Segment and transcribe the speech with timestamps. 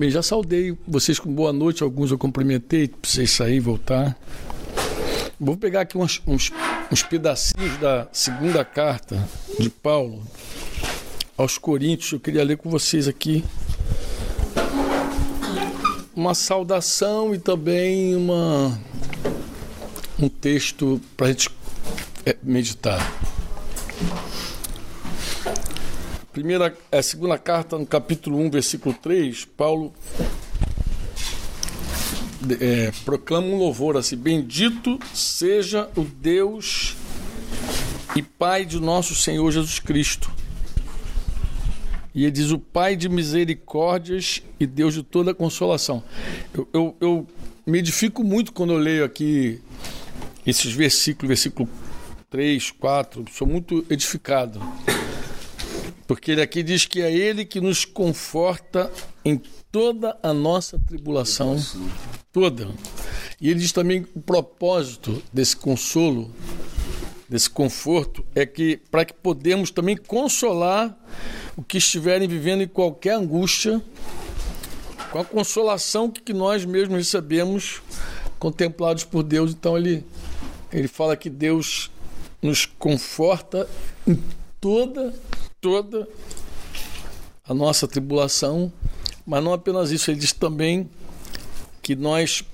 [0.00, 4.16] Bem, já saudei vocês com boa noite, alguns eu cumprimentei, precisei sair e voltar.
[5.38, 6.50] Vou pegar aqui uns, uns,
[6.90, 9.22] uns pedacinhos da segunda carta
[9.58, 10.22] de Paulo
[11.36, 12.12] aos Coríntios.
[12.12, 13.44] Eu queria ler com vocês aqui
[16.16, 18.80] uma saudação e também uma,
[20.18, 21.50] um texto para a gente
[22.24, 23.06] é, meditar.
[26.40, 29.92] Primeira, é, segunda carta, no capítulo 1, versículo 3, Paulo
[32.58, 36.96] é, proclama um louvor assim: Bendito seja o Deus
[38.16, 40.32] e Pai de nosso Senhor Jesus Cristo.
[42.14, 46.02] E ele diz: O Pai de misericórdias e Deus de toda consolação.
[46.54, 47.26] Eu, eu, eu
[47.66, 49.60] me edifico muito quando eu leio aqui
[50.46, 51.68] esses versículos, versículo
[52.30, 54.58] 3, 4, sou muito edificado.
[56.10, 58.90] Porque ele aqui diz que é ele que nos conforta
[59.24, 61.56] em toda a nossa tribulação,
[62.32, 62.68] toda.
[63.40, 66.28] E ele diz também que o propósito desse consolo,
[67.28, 70.98] desse conforto, é que para que podemos também consolar
[71.56, 73.80] o que estiverem vivendo em qualquer angústia,
[75.12, 77.82] com a consolação que nós mesmos recebemos,
[78.36, 79.52] contemplados por Deus.
[79.52, 80.04] Então ele,
[80.72, 81.88] ele fala que Deus
[82.42, 83.68] nos conforta
[84.04, 84.20] em
[84.60, 85.14] toda
[85.60, 86.08] toda
[87.44, 88.72] a nossa tribulação,
[89.26, 90.88] mas não apenas isso, ele diz também
[91.82, 92.44] que nós,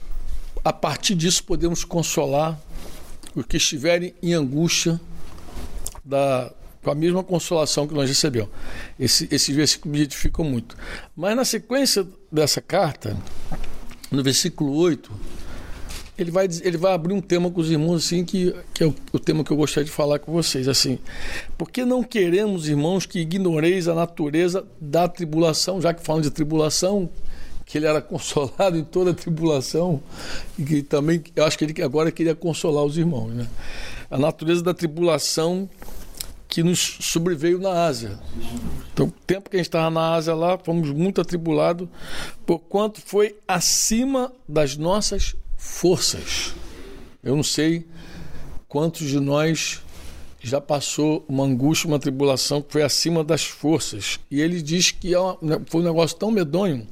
[0.65, 2.61] a partir disso, podemos consolar
[3.35, 5.01] os que estiverem em angústia
[6.05, 8.51] da, com a mesma consolação que nós recebemos.
[8.99, 10.77] Esse, esse versículo me edificam muito.
[11.15, 13.17] Mas na sequência dessa carta,
[14.11, 15.11] no versículo 8,
[16.19, 18.95] ele vai, ele vai abrir um tema com os irmãos assim que, que é o,
[19.13, 20.99] o, tema que eu gostaria de falar com vocês assim.
[21.59, 25.81] Porque não queremos irmãos que ignoreis a natureza da tribulação?
[25.81, 27.09] Já que falam de tribulação
[27.67, 30.03] que ele era consolado em toda a tribulação
[30.59, 33.47] e que também eu acho que ele agora queria consolar os irmãos né?
[34.11, 35.69] A natureza da tribulação
[36.49, 38.19] que nos sobreveio na Ásia.
[38.93, 41.89] Então, o tempo que a gente estava na Ásia lá, fomos muito atribulados,
[42.47, 46.55] por quanto foi acima das nossas forças.
[47.23, 47.87] Eu não sei
[48.69, 49.83] quantos de nós
[50.47, 54.21] já passou uma angústia, uma tribulação que foi acima das forças.
[54.31, 56.87] E ele diz que é né, foi um negócio tão medonho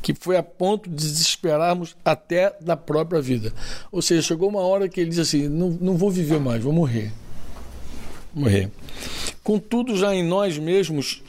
[0.00, 3.52] que foi a ponto de desesperarmos até da própria vida.
[3.90, 6.72] Ou seja, chegou uma hora que ele diz assim: não, não vou viver mais, vou
[6.72, 7.12] morrer.
[8.32, 8.70] Morrer.
[9.42, 11.22] Contudo, já em nós mesmos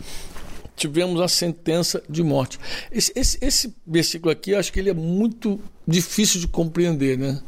[0.75, 2.59] tivemos a sentença de morte.
[2.91, 7.41] Esse, esse, esse versículo aqui, acho que ele é muito difícil de compreender, né?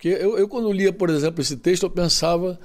[0.00, 2.58] Porque eu, eu, quando lia, por exemplo, esse texto, eu pensava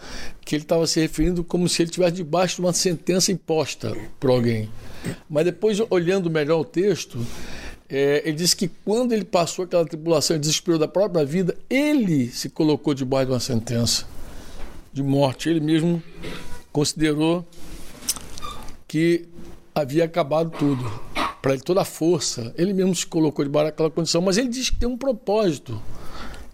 [0.45, 4.29] que ele estava se referindo como se ele estivesse debaixo de uma sentença imposta por
[4.29, 4.69] alguém.
[5.29, 7.19] Mas depois, olhando melhor o texto,
[7.89, 12.29] é, ele diz que quando ele passou aquela tribulação e desespero da própria vida, ele
[12.29, 14.07] se colocou debaixo de uma sentença
[14.93, 15.49] de morte.
[15.49, 16.01] Ele mesmo
[16.71, 17.45] considerou
[18.87, 19.25] que
[19.73, 21.04] havia acabado tudo.
[21.45, 24.71] Para ele toda a força, ele mesmo se colocou debaixo daquela condição, mas ele diz
[24.71, 25.79] que tem um propósito,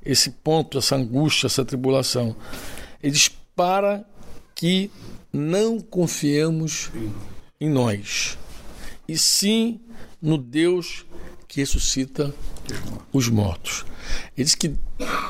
[0.03, 2.35] esse ponto, essa angústia, essa tribulação.
[3.01, 4.03] Ele diz para
[4.53, 4.91] que
[5.31, 6.91] não confiemos
[7.57, 8.37] em nós,
[9.07, 9.79] e sim
[10.21, 11.05] no Deus
[11.51, 12.33] que ressuscita
[13.11, 13.83] os mortos.
[14.37, 14.73] Ele diz que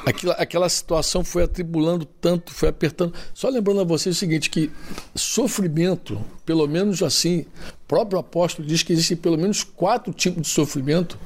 [0.06, 3.12] aquela, aquela situação foi atribulando tanto, foi apertando.
[3.34, 4.72] Só lembrando a vocês o seguinte: que
[5.16, 10.50] sofrimento, pelo menos assim, o próprio apóstolo diz que existem pelo menos quatro tipos de
[10.50, 11.18] sofrimento,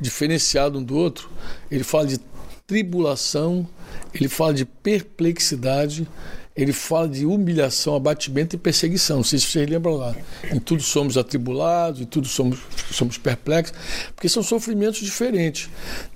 [0.00, 1.28] diferenciado um do outro.
[1.70, 2.18] Ele fala de
[2.66, 3.68] tribulação,
[4.14, 6.08] ele fala de perplexidade,
[6.54, 9.18] ele fala de humilhação, abatimento e perseguição.
[9.18, 10.14] Não sei se vocês lembram lá.
[10.52, 13.74] Em tudo somos atribulados, em tudo somos, somos perplexos,
[14.14, 15.70] porque são sofrimentos diferentes.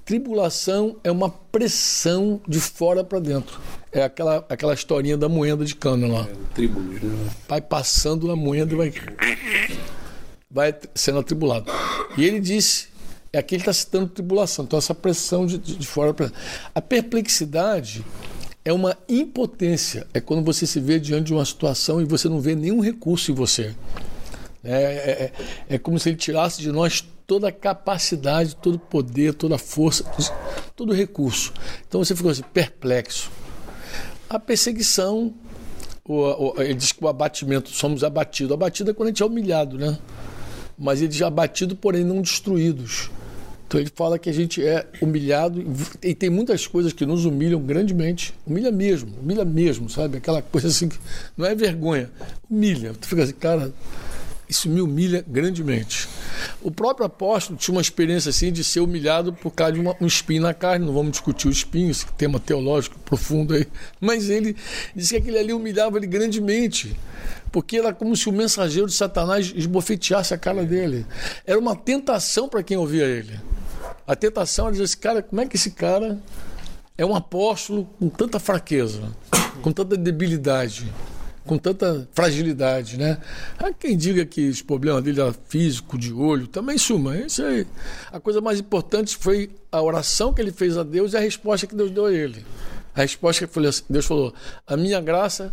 [0.04, 3.58] Tribulação é uma pressão de fora para dentro.
[3.90, 6.28] É aquela, aquela historinha da moenda de cana lá.
[6.58, 7.30] É, né?
[7.48, 8.92] Vai passando a moenda e vai,
[10.50, 11.72] vai sendo atribulado.
[12.16, 12.94] E ele disse
[13.32, 16.32] é aqui ele está citando tribulação, então essa pressão de, de fora para
[16.74, 18.02] A perplexidade
[18.66, 20.08] é uma impotência.
[20.12, 23.30] É quando você se vê diante de uma situação e você não vê nenhum recurso
[23.30, 23.72] em você.
[24.64, 25.32] É, é,
[25.68, 29.54] é, é como se ele tirasse de nós toda a capacidade, todo o poder, toda
[29.54, 30.04] a força,
[30.74, 31.52] todo o recurso.
[31.86, 33.30] Então você ficou assim, perplexo.
[34.28, 35.32] A perseguição,
[36.58, 38.52] ele diz que o abatimento, somos abatidos.
[38.52, 39.96] Abatido é quando a gente é humilhado, né?
[40.76, 43.10] Mas ele diz abatido, porém não destruídos.
[43.66, 45.64] Então ele fala que a gente é humilhado
[46.02, 48.32] e tem muitas coisas que nos humilham grandemente.
[48.46, 50.18] Humilha mesmo, humilha mesmo, sabe?
[50.18, 50.98] Aquela coisa assim que
[51.36, 52.08] não é vergonha,
[52.48, 52.92] humilha.
[52.94, 53.72] Tu fica assim, cara,
[54.48, 56.08] isso me humilha grandemente.
[56.62, 60.06] O próprio apóstolo tinha uma experiência assim de ser humilhado por causa de uma, um
[60.06, 60.86] espinho na carne.
[60.86, 63.66] Não vamos discutir o espinho, esse tema teológico profundo aí.
[64.00, 64.54] Mas ele
[64.94, 66.96] disse que aquele ali humilhava ele grandemente.
[67.50, 71.04] Porque era como se o mensageiro de Satanás esbofeteasse a cara dele.
[71.44, 73.40] Era uma tentação para quem ouvia ele.
[74.06, 76.18] A tentação era dizer: esse cara, como é que esse cara
[76.96, 79.02] é um apóstolo com tanta fraqueza,
[79.62, 80.92] com tanta debilidade?
[81.46, 83.18] com tanta fragilidade, né?
[83.58, 87.16] Há quem diga que os problemas dele eram físico, de olho, também suma.
[87.16, 87.66] Isso aí.
[88.10, 91.66] A coisa mais importante foi a oração que ele fez a Deus e a resposta
[91.66, 92.44] que Deus deu a ele.
[92.94, 94.34] A resposta que assim, Deus falou:
[94.66, 95.52] A minha graça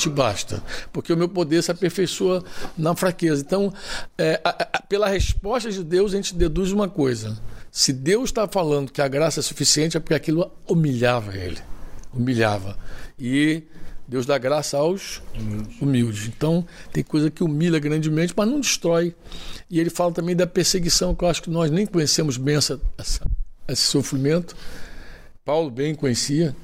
[0.00, 0.62] te basta,
[0.92, 2.42] porque o meu poder se aperfeiçoa
[2.76, 3.42] na fraqueza.
[3.42, 3.72] Então,
[4.16, 7.38] é, a, a, pela resposta de Deus, a gente deduz uma coisa:
[7.70, 11.58] se Deus está falando que a graça é suficiente, é porque aquilo humilhava ele.
[12.12, 12.76] Humilhava.
[13.18, 13.62] E
[14.08, 15.22] Deus dá graça aos
[15.80, 16.26] humildes.
[16.26, 19.14] Então, tem coisa que humilha grandemente, mas não destrói.
[19.70, 22.80] E ele fala também da perseguição, que eu acho que nós nem conhecemos bem essa,
[22.98, 23.24] essa,
[23.68, 24.56] esse sofrimento.
[25.44, 26.56] Paulo bem conhecia,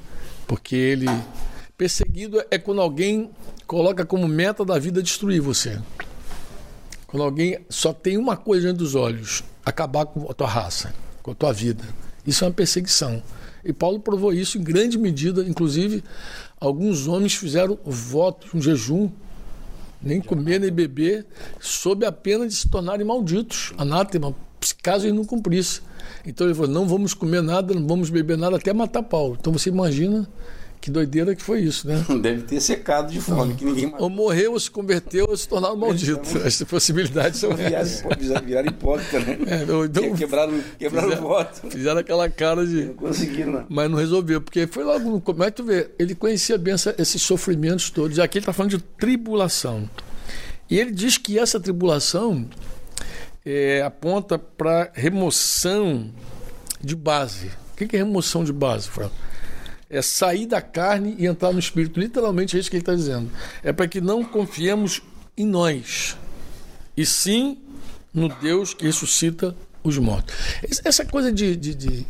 [0.49, 1.06] porque ele.
[1.76, 3.31] Perseguido é quando alguém
[3.67, 5.78] coloca como meta da vida destruir você.
[7.06, 11.32] Quando alguém só tem uma coisa diante dos olhos: acabar com a tua raça, com
[11.32, 11.84] a tua vida.
[12.26, 13.23] Isso é uma perseguição.
[13.62, 16.02] E Paulo provou isso em grande medida, inclusive
[16.58, 19.11] alguns homens fizeram voto, um jejum,
[20.00, 21.26] nem comer nem beber,
[21.61, 24.34] sob a pena de se tornarem malditos, anátema,
[24.82, 25.82] caso eles não cumprissem.
[26.25, 29.37] Então ele falou: não vamos comer nada, não vamos beber nada até matar Paulo.
[29.38, 30.26] Então você imagina
[30.81, 32.05] que doideira que foi isso, né?
[32.20, 35.76] Deve ter secado de fome, que ninguém Ou morreu, ou se converteu, ou se tornaram
[35.76, 36.31] malditos.
[36.31, 38.05] Então, As possibilidades são essas.
[38.44, 39.38] Viraram hipócrita, né?
[39.46, 41.70] É, então, quebraram quebraram fizeram, o voto.
[41.70, 42.87] Fizeram aquela cara de.
[42.87, 43.67] Não conseguiram, não.
[43.69, 45.52] Mas não resolveu, porque foi logo no começo.
[45.52, 48.19] Tu vê, ele conhecia bem essa, esses sofrimentos todos.
[48.19, 49.88] E aqui ele está falando de tribulação.
[50.69, 52.49] E ele diz que essa tribulação
[53.44, 56.11] é, aponta para remoção
[56.82, 57.50] de base.
[57.73, 59.14] O que é remoção de base, Franco?
[59.88, 62.00] É sair da carne e entrar no espírito.
[62.00, 63.31] Literalmente é isso que ele está dizendo.
[63.62, 65.03] É para que não confiemos
[65.37, 66.17] em nós,
[66.97, 67.59] e sim
[68.12, 69.55] no Deus que ressuscita
[69.85, 70.35] os mortos.
[70.85, 72.06] Essa coisa de, de, de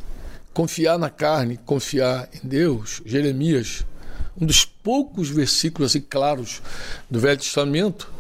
[0.55, 3.84] confiar na carne, confiar em Deus, Jeremias,
[4.40, 6.62] um dos poucos versículos assim claros
[7.11, 8.11] do Velho Testamento,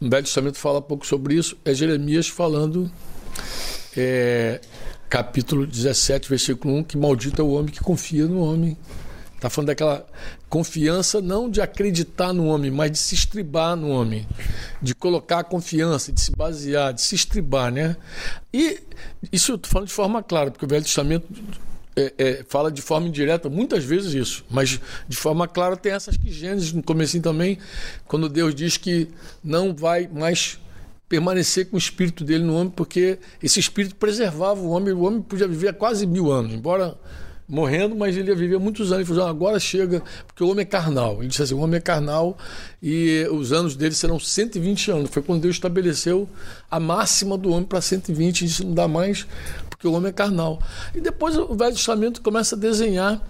[0.00, 2.90] o Velho Testamento fala pouco sobre isso, é Jeremias falando
[3.96, 4.60] é,
[5.08, 8.76] capítulo 17, versículo 1, que maldito é o homem que confia no homem.
[9.34, 10.06] Está falando daquela
[10.48, 14.26] confiança não de acreditar no homem, mas de se estribar no homem,
[14.80, 17.96] de colocar a confiança, de se basear, de se estribar, né?
[18.52, 18.80] E
[19.30, 21.26] isso eu estou falando de forma clara, porque o Velho Testamento
[21.94, 26.16] é, é, fala de forma indireta muitas vezes isso, mas de forma clara tem essas
[26.16, 27.58] que Gênesis no começo também,
[28.06, 29.08] quando Deus diz que
[29.44, 30.58] não vai mais
[31.08, 34.92] permanecer com o espírito dele no homem, porque esse espírito preservava o homem.
[34.92, 36.98] O homem podia viver quase mil anos, embora
[37.48, 39.08] morrendo, mas ele ia viver muitos anos.
[39.08, 41.18] Ele falou: agora chega, porque o homem é carnal.
[41.18, 42.36] Ele disse assim: o homem é carnal
[42.82, 45.10] e os anos dele serão 120 anos.
[45.10, 46.28] Foi quando Deus estabeleceu
[46.70, 49.26] a máxima do homem para 120, e isso não dá mais,
[49.70, 50.60] porque o homem é carnal.
[50.94, 53.22] E depois o Velho Testamento começa a desenhar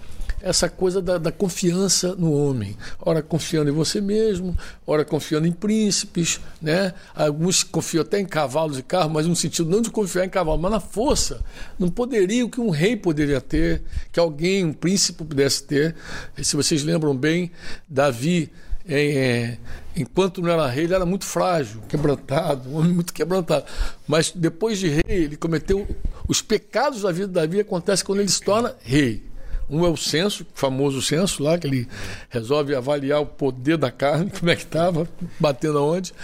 [0.46, 2.76] essa coisa da, da, confiança no homem.
[3.00, 4.56] Ora confiando em você mesmo,
[4.86, 6.94] ora confiando em príncipes, né?
[7.14, 10.58] Alguns confiam até em cavalos e carros, mas no sentido não de confiar em cavalo,
[10.58, 11.42] mas na força.
[11.78, 13.82] Não poderia o que um rei poderia ter,
[14.12, 15.96] que alguém, um príncipe pudesse ter.
[16.38, 17.50] E se vocês lembram bem,
[17.88, 18.50] Davi
[18.88, 19.56] é,
[19.96, 23.66] enquanto não era rei, ele era muito frágil, quebrantado, um homem muito quebrantado.
[24.06, 25.86] Mas depois de rei, ele cometeu
[26.28, 29.22] os pecados da vida de Davi acontecem quando ele se torna rei.
[29.68, 31.88] Um é o censo, famoso censo lá, que ele
[32.28, 35.08] resolve avaliar o poder da carne, como é que estava,
[35.40, 36.14] batendo aonde,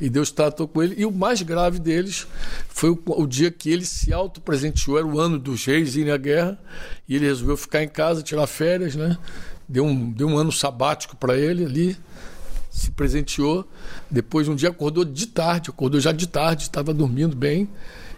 [0.00, 0.94] e Deus tratou com ele.
[0.98, 2.26] E o mais grave deles
[2.68, 6.16] foi o, o dia que ele se auto-presenteou, era o ano dos reis irem à
[6.16, 6.58] guerra,
[7.08, 9.18] e ele resolveu ficar em casa, tirar férias, né?
[9.68, 11.96] Deu um, deu um ano sabático para ele ali,
[12.70, 13.68] se presenteou.
[14.10, 17.68] Depois, um dia acordou de tarde, acordou já de tarde, estava dormindo bem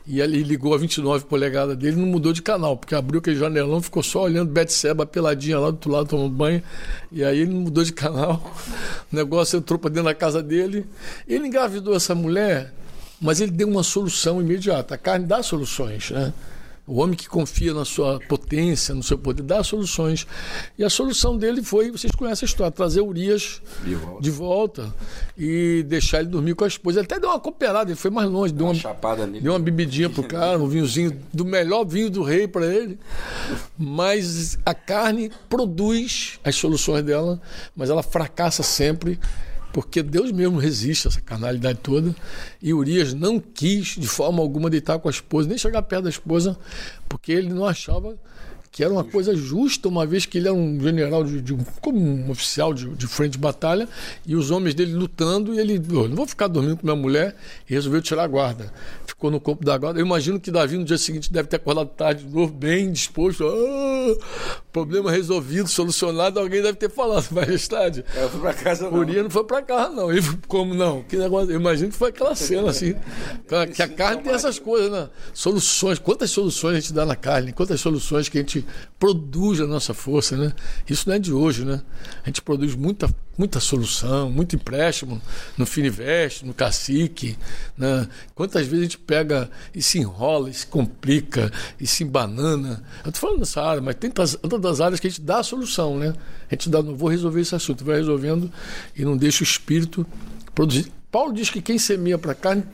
[0.07, 3.81] e ele ligou a 29 polegadas dele não mudou de canal, porque abriu aquele janelão,
[3.81, 6.63] ficou só olhando Betseba peladinha lá do outro lado tomando banho.
[7.11, 8.43] E aí ele não mudou de canal.
[9.13, 10.85] O negócio entrou para dentro da casa dele.
[11.29, 12.75] Ele engravidou essa mulher,
[13.21, 14.97] mas ele deu uma solução imediata.
[14.97, 16.33] A carne dá soluções, né?
[16.87, 20.27] O homem que confia na sua potência, no seu poder, dá soluções.
[20.79, 24.95] E a solução dele foi, vocês conhecem a história, trazer Urias de volta, de volta
[25.37, 27.01] e deixar ele dormir com a esposa.
[27.01, 28.81] Ele até deu uma cooperada, ele foi mais longe, deu uma, uma.
[29.41, 32.99] Deu uma bebidinha pro cara, um vinhozinho do melhor vinho do rei para ele.
[33.79, 37.41] Mas a carne produz as soluções dela,
[37.75, 39.19] mas ela fracassa sempre
[39.75, 42.15] porque Deus mesmo resiste a essa carnalidade toda.
[42.63, 46.11] E Urias não quis, de forma alguma, deitar com a esposa, nem chegar perto da
[46.11, 46.57] esposa,
[47.09, 48.17] porque ele não achava
[48.75, 51.97] que era uma coisa justa, uma vez que ele era um general, de, de como
[51.97, 53.89] um oficial de, de, frente de batalha,
[54.27, 57.37] e os homens dele lutando, e ele, não vou ficar dormindo com minha mulher,
[57.71, 58.73] e resolveu tirar a guarda.
[59.07, 60.01] Ficou no corpo da guarda.
[60.01, 63.45] Eu imagino que Davi no dia seguinte deve ter acordado tarde de novo, bem disposto.
[63.47, 64.17] Ah,
[64.73, 68.05] problema resolvido, solucionado, alguém deve ter falado, majestade.
[68.17, 68.99] Eu fui para casa não.
[68.99, 70.13] Urias não foi para casa, não.
[70.13, 71.05] E como não?
[71.05, 72.97] Que negócio, eu imagino que foi aquela cena assim.
[73.73, 75.09] Que a carne tem essas coisas, né?
[75.33, 76.01] Soluções.
[76.01, 77.53] Quantas soluções a gente dá na carne?
[77.53, 78.64] Quantas soluções que a gente
[78.99, 80.53] produz a nossa força, né?
[80.89, 81.83] Isso não é de hoje, né?
[82.23, 85.21] A gente produz muita, muita solução, muito empréstimo
[85.57, 87.37] no Finivest, no Cacique,
[87.77, 88.09] né?
[88.35, 92.83] Quantas vezes a gente pega e se enrola, e se complica, e se embanana.
[93.05, 95.99] Eu estou falando nessa área, mas tem tantas áreas que a gente dá a solução,
[95.99, 96.15] né?
[96.51, 98.51] A gente dá, não vou resolver esse assunto, vai resolvendo
[98.97, 100.07] e não deixa o espírito
[100.55, 100.91] produzir.
[101.15, 102.65] Paulo diz que quem semeia para a carne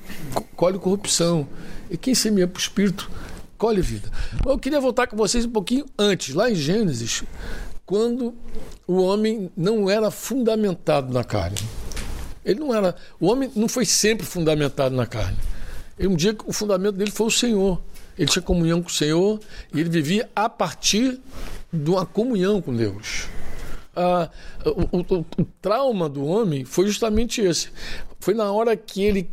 [0.57, 1.47] colhe corrupção.
[1.91, 3.11] E quem semeia para o espírito
[3.61, 4.11] colhe vida.
[4.47, 7.23] Eu queria voltar com vocês um pouquinho antes, lá em Gênesis,
[7.85, 8.35] quando
[8.87, 11.59] o homem não era fundamentado na carne.
[12.43, 12.97] Ele não era.
[13.21, 15.37] O homem não foi sempre fundamentado na carne.
[15.99, 17.79] E um dia o fundamento dele foi o Senhor.
[18.17, 19.39] Ele tinha comunhão com o Senhor
[19.75, 21.21] e ele vivia a partir
[21.71, 23.29] de uma comunhão com Deus.
[23.95, 24.31] Ah,
[24.65, 27.69] o, o, o, trauma do homem foi justamente esse.
[28.21, 29.31] Foi na hora que ele.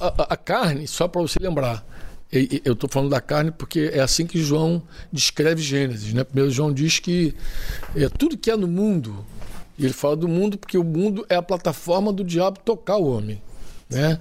[0.00, 1.84] A, a carne, só para você lembrar,
[2.30, 6.12] eu estou falando da carne porque é assim que João descreve Gênesis.
[6.12, 6.24] Né?
[6.24, 7.34] Primeiro, João diz que
[7.96, 9.24] é, tudo que é no mundo,
[9.78, 13.06] e ele fala do mundo porque o mundo é a plataforma do diabo tocar o
[13.06, 13.40] homem.
[13.88, 14.18] Né?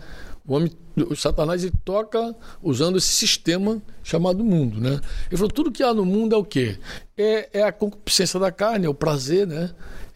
[0.48, 2.34] O homem, o Satanás ele toca
[2.64, 4.80] usando esse sistema chamado mundo.
[4.80, 5.02] Né?
[5.28, 6.78] Ele falou: tudo que há no mundo é o quê?
[7.18, 9.46] É, é a concupiscência da carne, é o prazer.
[9.46, 9.72] Né?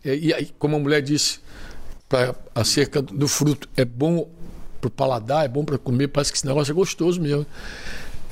[0.05, 1.39] É, e aí, como a mulher disse
[2.07, 4.29] pra, acerca do fruto, é bom
[4.81, 7.45] para o paladar, é bom para comer, parece que esse negócio é gostoso mesmo.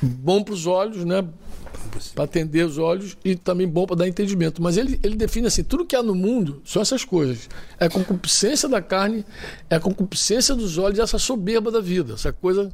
[0.02, 1.24] Bom para os olhos, né?
[2.14, 4.60] Para atender os olhos e também bom para dar entendimento.
[4.62, 7.48] Mas ele, ele define assim: tudo que há no mundo são essas coisas.
[7.78, 9.24] É a concupiscência da carne,
[9.68, 12.72] é a concupiscência dos olhos e essa soberba da vida, essa coisa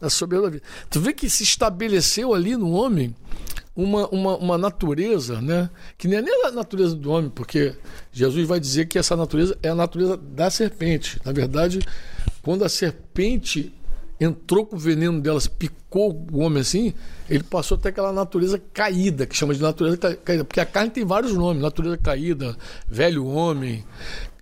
[0.00, 0.64] da soberba da vida.
[0.88, 3.14] Tu vê que se estabeleceu ali no homem
[3.74, 5.70] uma, uma, uma natureza, né?
[5.96, 7.74] Que nem é nem a natureza do homem, porque
[8.12, 11.20] Jesus vai dizer que essa natureza é a natureza da serpente.
[11.24, 11.80] Na verdade,
[12.42, 13.72] quando a serpente
[14.20, 16.92] entrou com o veneno delas, picou o homem assim,
[17.28, 21.04] ele passou até aquela natureza caída, que chama de natureza caída, porque a carne tem
[21.04, 22.56] vários nomes, natureza caída,
[22.86, 23.84] velho homem.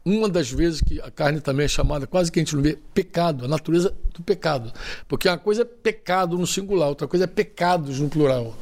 [0.04, 2.78] Uma das vezes que a carne também é chamada, quase que a gente não vê,
[2.94, 4.72] pecado, a natureza do pecado.
[5.06, 8.56] Porque uma coisa é pecado no singular, outra coisa é pecados no plural.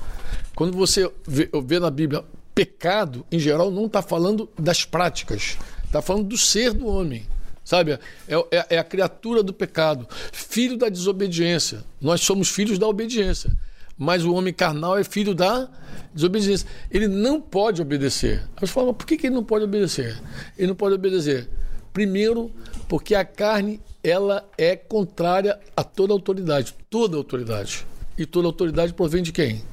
[0.54, 2.24] Quando você vê, vê na Bíblia
[2.54, 7.26] pecado, em geral, não está falando das práticas, está falando do ser do homem.
[7.66, 7.98] Sabe?
[8.28, 11.82] É, é, é, a criatura do pecado, filho da desobediência.
[12.00, 13.50] Nós somos filhos da obediência.
[13.98, 15.68] Mas o homem carnal é filho da
[16.14, 16.68] desobediência.
[16.88, 18.44] Ele não pode obedecer.
[18.56, 20.16] Aí você fala, mas por que, que ele não pode obedecer?
[20.56, 21.48] Ele não pode obedecer.
[21.92, 22.52] Primeiro,
[22.88, 26.72] porque a carne ela é contrária a toda autoridade.
[26.88, 27.84] Toda autoridade.
[28.16, 29.64] E toda autoridade provém de quem?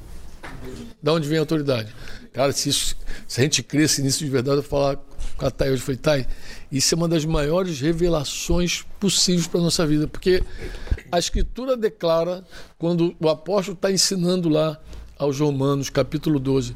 [1.00, 1.94] Da onde vem a autoridade?
[2.32, 2.96] Cara, se, isso,
[3.28, 4.98] se a gente cresce nisso de verdade, eu falar
[5.36, 6.26] com a Thay hoje, falei, Thay,
[6.74, 10.42] isso é uma das maiores revelações possíveis para a nossa vida, porque
[11.10, 12.44] a Escritura declara,
[12.76, 14.80] quando o apóstolo está ensinando lá
[15.16, 16.74] aos Romanos, capítulo 12,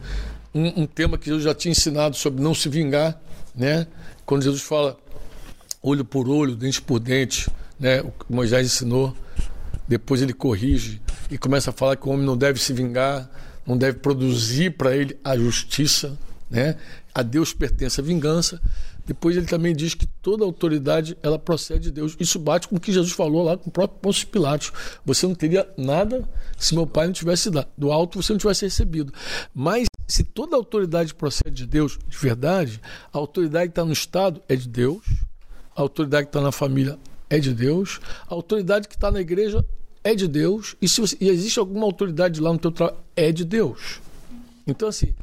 [0.54, 3.20] um, um, tema que eu já tinha ensinado sobre não se vingar,
[3.52, 3.88] né?
[4.24, 4.96] quando Jesus fala
[5.82, 8.00] olho por olho, dente por dente, né?
[8.00, 9.16] o que Moisés ensinou,
[9.88, 13.28] depois ele corrige e começa a falar que o homem não deve se vingar,
[13.66, 16.16] não deve produzir para ele a justiça,
[16.48, 16.76] né?
[17.14, 18.60] A Deus pertence a vingança.
[19.08, 22.14] Depois ele também diz que toda autoridade ela procede de Deus.
[22.20, 24.70] Isso bate com o que Jesus falou lá com o próprio Pôncio Pilatos.
[25.02, 27.68] Você não teria nada se meu pai não tivesse dado.
[27.76, 29.10] Do alto você não tivesse recebido.
[29.54, 34.42] Mas se toda autoridade procede de Deus, de verdade, a autoridade que está no Estado
[34.46, 35.02] é de Deus,
[35.74, 36.98] a autoridade que está na família
[37.30, 39.64] é de Deus, a autoridade que está na igreja
[40.04, 43.32] é de Deus, e se você, e existe alguma autoridade lá no teu trabalho, é
[43.32, 44.02] de Deus.
[44.66, 45.14] Então, assim,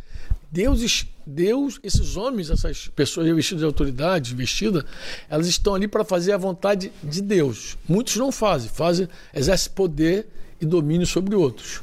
[0.51, 0.81] Deus,
[1.25, 4.83] Deus, esses homens, essas pessoas vestidas de autoridade, vestidas,
[5.29, 7.77] elas estão ali para fazer a vontade de Deus.
[7.87, 10.27] Muitos não fazem, fazem, exercem poder
[10.61, 11.81] e domínio sobre outros.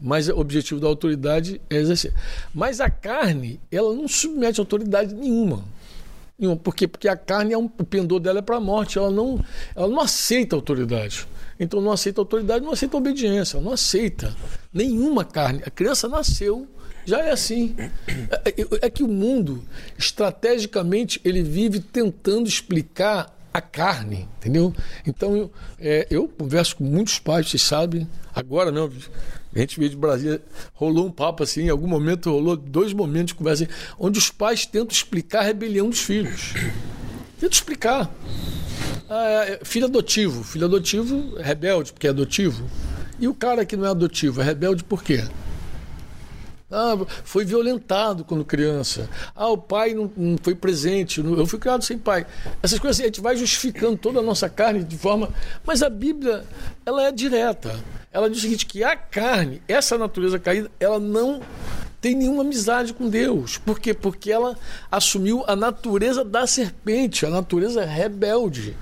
[0.00, 2.12] Mas o objetivo da autoridade é exercer.
[2.52, 5.64] Mas a carne, ela não submete a autoridade nenhuma.
[6.36, 6.56] nenhuma.
[6.56, 6.88] Por quê?
[6.88, 8.98] Porque a carne, é um, o pendor dela é para a morte.
[8.98, 9.42] Ela não,
[9.76, 11.26] ela não aceita autoridade.
[11.58, 14.34] Então não aceita autoridade, não aceita obediência, não aceita
[14.72, 15.62] nenhuma carne.
[15.64, 16.66] A criança nasceu
[17.04, 17.74] já é assim.
[17.78, 19.62] É, é, é, que o mundo,
[19.98, 24.74] estrategicamente, ele vive tentando explicar a carne, entendeu?
[25.06, 28.92] Então eu, é, eu converso com muitos pais, vocês sabem, agora mesmo,
[29.54, 30.40] a gente veio de Brasília,
[30.72, 34.30] rolou um papo assim, em algum momento rolou dois momentos de conversa assim, onde os
[34.30, 36.54] pais tentam explicar a rebelião dos filhos.
[37.38, 38.10] Tentam explicar.
[39.10, 42.66] Ah, é, filho adotivo, filho adotivo é rebelde porque é adotivo.
[43.20, 45.22] E o cara que não é adotivo é rebelde por quê?
[46.72, 49.08] Ah, foi violentado quando criança.
[49.36, 51.20] Ah, o pai não, não, foi presente.
[51.20, 52.26] Eu fui criado sem pai.
[52.62, 55.28] Essas coisas assim, a gente vai justificando toda a nossa carne de forma.
[55.66, 56.44] Mas a Bíblia,
[56.86, 57.78] ela é direta.
[58.10, 61.42] Ela diz o seguinte: que a carne, essa natureza caída, ela não
[62.00, 63.58] tem nenhuma amizade com Deus.
[63.58, 63.92] Por quê?
[63.92, 64.58] Porque ela
[64.90, 68.76] assumiu a natureza da serpente, a natureza rebelde.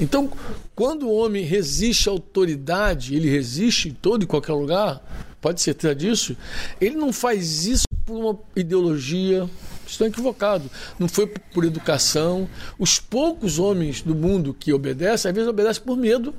[0.00, 0.30] Então,
[0.74, 5.00] quando o homem resiste à autoridade, ele resiste em todo e qualquer lugar,
[5.44, 6.36] pode ser certeza disso,
[6.80, 9.46] ele não faz isso por uma ideologia,
[9.86, 10.70] estão equivocados.
[10.98, 12.48] Não foi por educação.
[12.78, 16.32] Os poucos homens do mundo que obedecem, às vezes obedecem por medo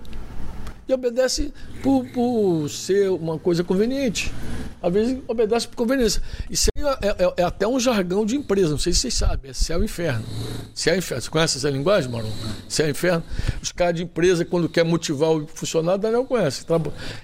[0.89, 4.33] e obedece por, por ser uma coisa conveniente
[4.85, 6.21] às vezes obedece por conveniência.
[6.47, 9.53] Isso é, é, é, até um jargão de empresa, não sei se vocês sabem, é
[9.53, 10.23] céu e inferno.
[10.75, 11.23] Céu e inferno.
[11.23, 12.29] Você conhece essa linguagem, Marlon?
[12.69, 13.23] Céu e inferno.
[13.63, 16.63] Os caras de empresa, quando quer motivar o funcionário, Daniel conhece.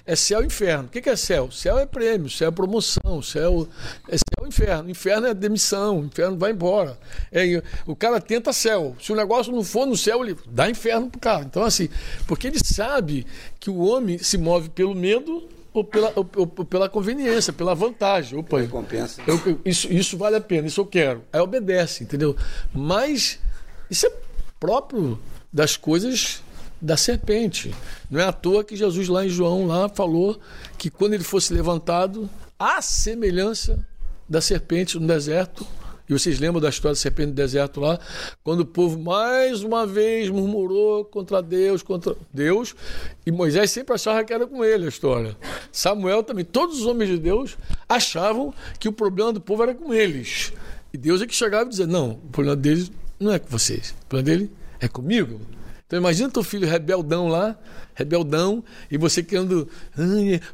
[0.04, 0.86] É céu e inferno.
[0.86, 1.52] O que é céu?
[1.52, 3.68] Céu é prêmio, céu é promoção, céu
[4.08, 4.90] é céu e inferno.
[4.90, 6.98] Inferno é demissão, inferno vai embora.
[7.30, 8.96] É, o cara tenta céu.
[9.00, 11.44] Se o negócio não for no céu, ele dá inferno pro cara.
[11.44, 11.88] Então, assim,
[12.26, 13.24] porque ele sabe
[13.60, 18.38] que o homem se move pelo medo ou pela, ou, ou pela conveniência, pela vantagem.
[18.38, 19.22] Opa, recompensa.
[19.26, 21.22] Eu, isso, isso vale a pena, isso eu quero.
[21.32, 22.36] Aí obedece, entendeu?
[22.72, 23.38] Mas
[23.90, 24.12] isso é
[24.60, 25.18] próprio
[25.52, 26.42] das coisas
[26.80, 27.74] da serpente.
[28.10, 30.38] Não é à toa que Jesus lá em João lá falou
[30.76, 33.86] que quando ele fosse levantado, a semelhança
[34.28, 35.66] da serpente no deserto,
[36.08, 37.98] e vocês lembram da história da serpente do deserto lá?
[38.42, 42.74] Quando o povo mais uma vez murmurou contra Deus, contra Deus,
[43.24, 45.36] e Moisés sempre achava que era com ele a história.
[45.70, 47.56] Samuel também, todos os homens de Deus
[47.88, 50.52] achavam que o problema do povo era com eles.
[50.92, 53.94] E Deus é que chegava e dizia: Não, o problema deles não é com vocês,
[54.02, 55.40] o problema dele é comigo.
[55.86, 57.56] Então imagina teu filho rebeldão lá,
[57.94, 59.68] rebeldão, e você querendo,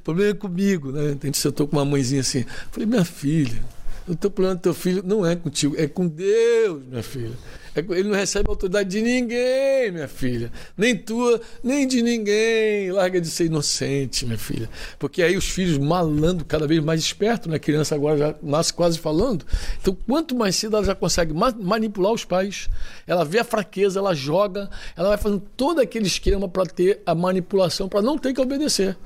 [0.02, 1.16] problema é comigo, né?
[1.20, 2.44] A gente sentou com uma mãezinha assim.
[2.72, 3.62] Falei, minha filha,
[4.08, 7.36] o teu problema do teu filho não é contigo, é com Deus, minha filha.
[7.74, 10.50] É, ele não recebe autoridade de ninguém, minha filha.
[10.76, 12.90] Nem tua, nem de ninguém.
[12.90, 14.68] Larga de ser inocente, minha filha.
[14.98, 17.56] Porque aí os filhos malando, cada vez mais espertos, né?
[17.56, 19.44] A criança agora já nasce quase falando.
[19.80, 22.68] Então, quanto mais cedo ela já consegue manipular os pais,
[23.06, 27.14] ela vê a fraqueza, ela joga, ela vai fazendo todo aquele esquema para ter a
[27.14, 28.96] manipulação, para não ter que obedecer.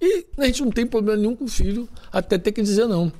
[0.00, 3.12] E a gente não tem problema nenhum com o filho, até ter que dizer não.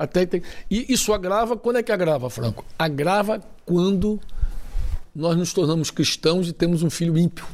[0.00, 0.42] Até tem...
[0.70, 2.64] E isso agrava, quando é que agrava, Franco?
[2.78, 4.18] Agrava quando
[5.14, 7.44] nós nos tornamos cristãos e temos um filho ímpio.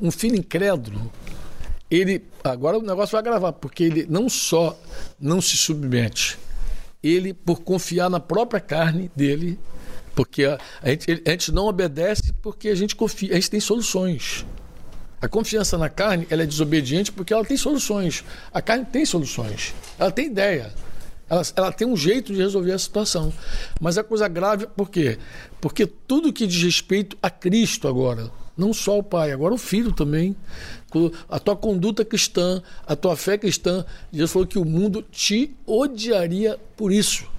[0.00, 1.10] Um filho incrédulo,
[1.90, 2.24] ele.
[2.44, 4.78] Agora o negócio vai agravar, porque ele não só
[5.18, 6.38] não se submete,
[7.02, 9.58] ele, por confiar na própria carne dele,
[10.14, 13.60] porque a, a, gente, a gente não obedece porque a gente confia, a gente tem
[13.60, 14.46] soluções.
[15.20, 18.24] A confiança na carne ela é desobediente porque ela tem soluções.
[18.52, 19.74] A carne tem soluções.
[19.98, 20.72] Ela tem ideia.
[21.28, 23.32] Ela, ela, tem um jeito de resolver a situação.
[23.80, 25.18] Mas a coisa grave, por quê?
[25.60, 29.92] Porque tudo que diz respeito a Cristo agora, não só o Pai, agora o Filho
[29.92, 30.34] também,
[31.28, 36.58] a tua conduta cristã, a tua fé cristã, Jesus falou que o mundo te odiaria
[36.76, 37.29] por isso.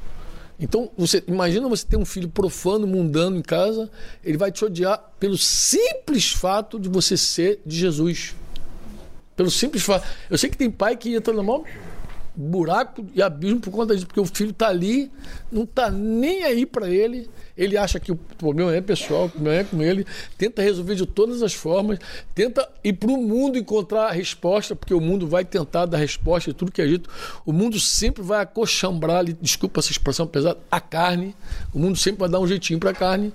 [0.62, 3.90] Então, você imagina você ter um filho profano, mundano em casa,
[4.24, 8.36] ele vai te odiar pelo simples fato de você ser de Jesus.
[9.36, 10.08] Pelo simples fato.
[10.30, 11.64] Eu sei que tem pai que entra no maior
[12.36, 15.12] buraco e abismo por conta disso, porque o filho está ali,
[15.52, 17.30] não está nem aí para ele
[17.62, 21.06] ele acha que o problema é pessoal, o problema é com ele, tenta resolver de
[21.06, 22.00] todas as formas,
[22.34, 26.50] tenta ir para o mundo encontrar a resposta, porque o mundo vai tentar dar resposta
[26.50, 27.08] e tudo que é dito.
[27.46, 31.36] O mundo sempre vai acochambrar, desculpa essa expressão pesada, a carne.
[31.72, 33.32] O mundo sempre vai dar um jeitinho para a carne,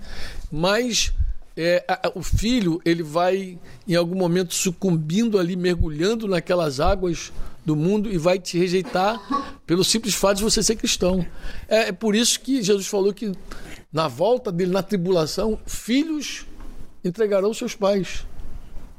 [0.51, 1.13] mas
[1.57, 7.33] é, o filho ele vai em algum momento sucumbindo ali, mergulhando naquelas águas
[7.67, 9.21] do mundo e vai te rejeitar
[9.67, 11.27] pelo simples fato de você ser cristão.
[11.69, 13.33] É, é por isso que Jesus falou que
[13.93, 16.47] na volta dele, na tribulação, filhos
[17.05, 18.25] entregarão seus pais.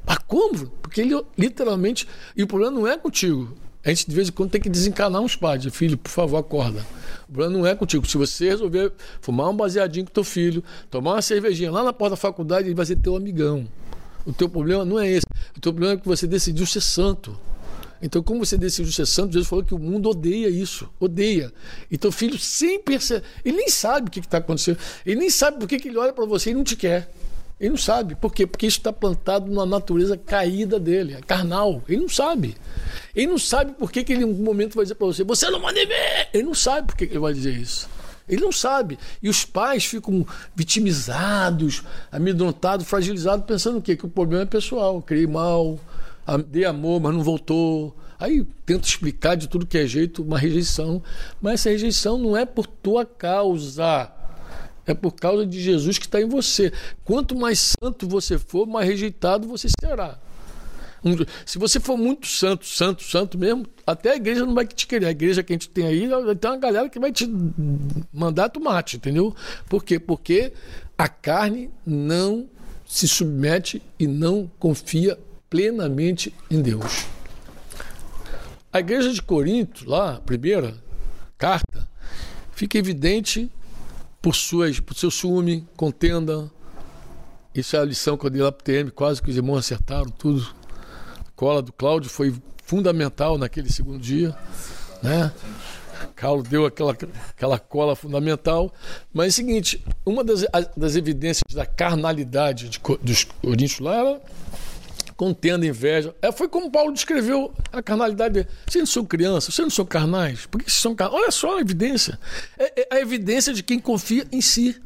[0.06, 0.68] Mas como?
[0.82, 2.06] Porque ele literalmente.
[2.36, 3.56] E o problema não é contigo.
[3.84, 5.64] A gente de vez em quando tem que desencanar uns pais.
[5.66, 6.84] Filho, por favor, acorda.
[7.28, 8.06] O problema não é contigo.
[8.06, 12.10] Se você resolver fumar um baseadinho com teu filho, tomar uma cervejinha lá na porta
[12.10, 13.66] da faculdade, ele vai ser teu amigão.
[14.26, 15.26] O teu problema não é esse.
[15.56, 17.38] O teu problema é que você decidiu ser santo.
[18.00, 21.52] Então, como você decidiu ser santo, Jesus falou que o mundo odeia isso, odeia.
[21.90, 25.68] Então, filho sem perceber, ele nem sabe o que está acontecendo, ele nem sabe por
[25.68, 27.10] que, ele olha para você e não te quer.
[27.60, 28.14] Ele não sabe.
[28.14, 28.46] Por quê?
[28.46, 31.82] Porque isso está plantado na natureza caída dele, carnal.
[31.88, 32.56] Ele não sabe.
[33.14, 35.50] Ele não sabe por que, que ele em algum momento vai dizer para você: Você
[35.50, 36.28] não pode ver!
[36.32, 37.88] Ele não sabe por que, que ele vai dizer isso.
[38.28, 38.98] Ele não sabe.
[39.22, 41.82] E os pais ficam vitimizados,
[42.12, 43.96] amedrontados, fragilizados, pensando o quê?
[43.96, 45.00] Que o problema é pessoal.
[45.00, 45.80] Criei mal,
[46.36, 47.96] dei amor, mas não voltou.
[48.18, 51.02] Aí tenta explicar de tudo que é jeito uma rejeição.
[51.40, 54.12] Mas essa rejeição não é por tua causa.
[54.86, 56.72] É por causa de Jesus que está em você.
[57.04, 60.18] Quanto mais santo você for, mais rejeitado você será.
[61.46, 65.06] Se você for muito santo, santo, santo mesmo, até a igreja não vai te querer.
[65.06, 66.08] A igreja que a gente tem aí,
[66.40, 67.30] tem uma galera que vai te
[68.12, 69.34] mandar tomate, entendeu?
[69.68, 69.98] Por quê?
[69.98, 70.52] Porque
[70.96, 72.48] a carne não
[72.86, 77.06] se submete e não confia plenamente em Deus.
[78.72, 80.74] A igreja de Corinto, lá, primeira
[81.36, 81.88] carta,
[82.52, 83.50] fica evidente
[84.20, 86.50] por, suas, por seu ciúme, contenda.
[87.54, 89.58] Isso é a lição que eu dei lá para o TM, quase que os irmãos
[89.58, 90.46] acertaram tudo.
[91.26, 94.36] A cola do Cláudio foi fundamental naquele segundo dia.
[95.02, 95.32] Né?
[96.20, 96.92] Paulo deu aquela,
[97.30, 98.72] aquela cola fundamental.
[99.12, 100.44] Mas é o seguinte: uma das,
[100.76, 104.20] das evidências da carnalidade de, dos coríntios lá era
[105.18, 106.14] contenda, inveja.
[106.22, 110.46] É, foi como Paulo descreveu a carnalidade Vocês não são crianças, vocês não são carnais.
[110.46, 111.22] Por que vocês são carnais?
[111.22, 112.18] Olha só a evidência.
[112.56, 114.80] É, é a evidência de quem confia em si.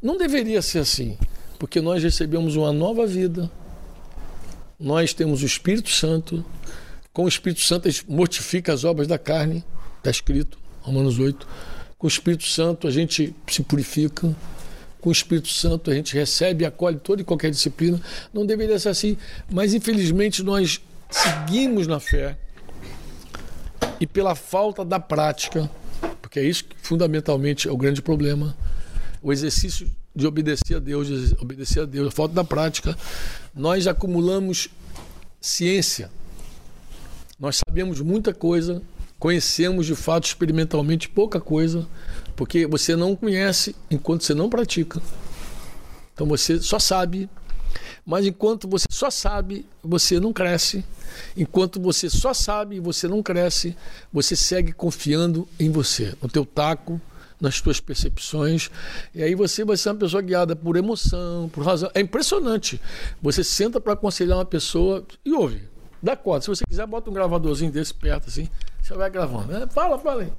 [0.00, 1.18] Não deveria ser assim,
[1.58, 3.50] porque nós recebemos uma nova vida.
[4.78, 6.44] Nós temos o Espírito Santo.
[7.12, 9.64] Com o Espírito Santo, a gente mortifica as obras da carne.
[9.98, 11.46] Está escrito, Romanos 8.
[11.98, 14.34] Com o Espírito Santo, a gente se purifica
[15.04, 18.00] com o Espírito Santo, a gente recebe e acolhe toda e qualquer disciplina.
[18.32, 19.18] Não deveria ser assim,
[19.52, 22.38] mas infelizmente nós seguimos na fé
[24.00, 25.70] e pela falta da prática,
[26.22, 28.56] porque é isso que fundamentalmente é o grande problema,
[29.22, 32.96] o exercício de obedecer a Deus, de obedecer a Deus, a falta da prática,
[33.54, 34.70] nós acumulamos
[35.38, 36.10] ciência.
[37.38, 38.80] Nós sabemos muita coisa,
[39.18, 41.86] conhecemos de fato experimentalmente pouca coisa,
[42.36, 45.00] porque você não conhece enquanto você não pratica.
[46.12, 47.28] Então você só sabe,
[48.06, 50.84] mas enquanto você só sabe, você não cresce.
[51.36, 53.76] Enquanto você só sabe e você não cresce,
[54.12, 57.00] você segue confiando em você, no teu taco,
[57.40, 58.70] nas tuas percepções.
[59.14, 61.90] E aí você vai ser uma pessoa guiada por emoção, por razão.
[61.94, 62.80] É impressionante.
[63.22, 65.62] Você senta para aconselhar uma pessoa e ouve.
[66.02, 66.42] Dá conta.
[66.42, 68.48] Se você quiser, bota um gravadorzinho desse perto assim.
[68.82, 69.52] Você vai gravando.
[69.52, 69.66] Né?
[69.72, 70.32] Fala, fala aí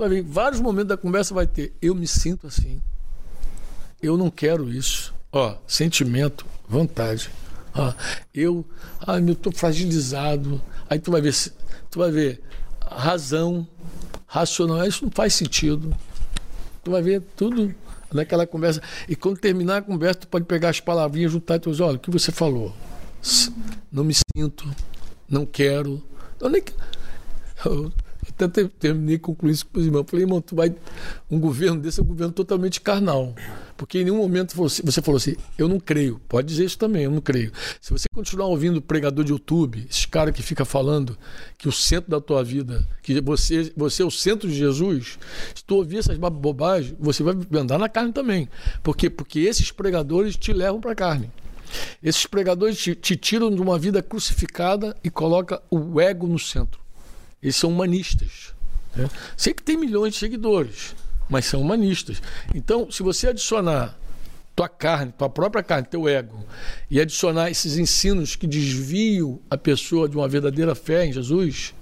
[0.00, 1.72] vai ver, vários momentos da conversa vai ter.
[1.80, 2.80] Eu me sinto assim.
[4.02, 5.14] Eu não quero isso.
[5.30, 7.30] Ó, sentimento, vontade.
[7.74, 7.92] Ó,
[8.34, 8.64] eu,
[9.06, 10.60] ai, meu, tô fragilizado.
[10.88, 11.34] Aí tu vai ver,
[11.90, 12.42] tu vai ver
[12.84, 13.66] razão,
[14.26, 15.94] racional, isso não faz sentido.
[16.82, 17.72] Tu vai ver tudo
[18.12, 18.82] naquela conversa.
[19.08, 21.96] E quando terminar a conversa, tu pode pegar as palavrinhas, juntar e tu dizer, olha,
[21.96, 22.74] o que você falou?
[23.92, 24.68] Não me sinto,
[25.28, 26.02] não quero.
[26.40, 26.62] Eu nem,
[27.64, 27.92] eu,
[28.44, 30.04] até terminei concluindo isso com os irmãos.
[30.08, 30.74] Falei, irmão, tu vai.
[31.30, 33.34] Um governo desse é um governo totalmente carnal.
[33.76, 36.20] Porque em nenhum momento você falou assim, eu não creio.
[36.28, 37.50] Pode dizer isso também, eu não creio.
[37.80, 41.16] Se você continuar ouvindo pregador de YouTube, esse cara que fica falando
[41.56, 45.18] que o centro da tua vida, que você, você é o centro de Jesus,
[45.54, 48.48] se tu ouvir essas bobagens, você vai andar na carne também.
[48.82, 49.08] Por quê?
[49.08, 51.30] Porque esses pregadores te levam para a carne.
[52.02, 56.79] Esses pregadores te, te tiram de uma vida crucificada e coloca o ego no centro.
[57.42, 58.54] Eles são humanistas.
[58.94, 59.08] Né?
[59.36, 60.94] Sei que tem milhões de seguidores,
[61.28, 62.22] mas são humanistas.
[62.54, 63.96] Então, se você adicionar
[64.54, 66.44] tua carne, tua própria carne, teu ego,
[66.90, 71.72] e adicionar esses ensinos que desviam a pessoa de uma verdadeira fé em Jesus,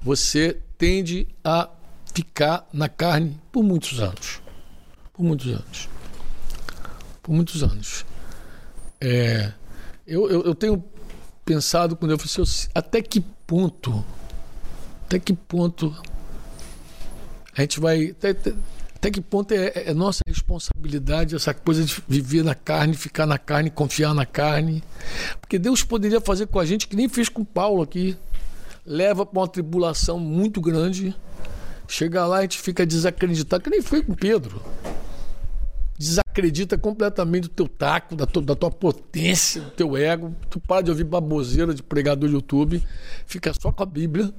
[0.00, 1.68] você tende a
[2.14, 4.40] ficar na carne por muitos anos.
[5.12, 5.88] Por muitos anos.
[7.22, 8.06] Por muitos anos.
[9.00, 9.52] É,
[10.06, 10.82] eu, eu, eu tenho
[11.44, 14.04] pensado quando eu falei assim, até que ponto
[15.06, 15.94] até que ponto
[17.56, 18.10] a gente vai.
[18.10, 18.36] Até,
[18.96, 23.38] até que ponto é, é, nossa responsabilidade essa coisa de viver na carne, ficar na
[23.38, 24.82] carne, confiar na carne?
[25.40, 28.16] Porque Deus poderia fazer com a gente que nem fez com Paulo aqui.
[28.84, 31.14] Leva para uma tribulação muito grande.
[31.88, 34.60] Chega lá, a gente fica desacreditado, que nem foi com Pedro.
[35.96, 40.34] Desacredita completamente do teu taco, da tua, da tua potência, do teu ego.
[40.50, 42.82] Tu para de ouvir baboseira de pregador do YouTube,
[43.24, 44.32] fica só com a Bíblia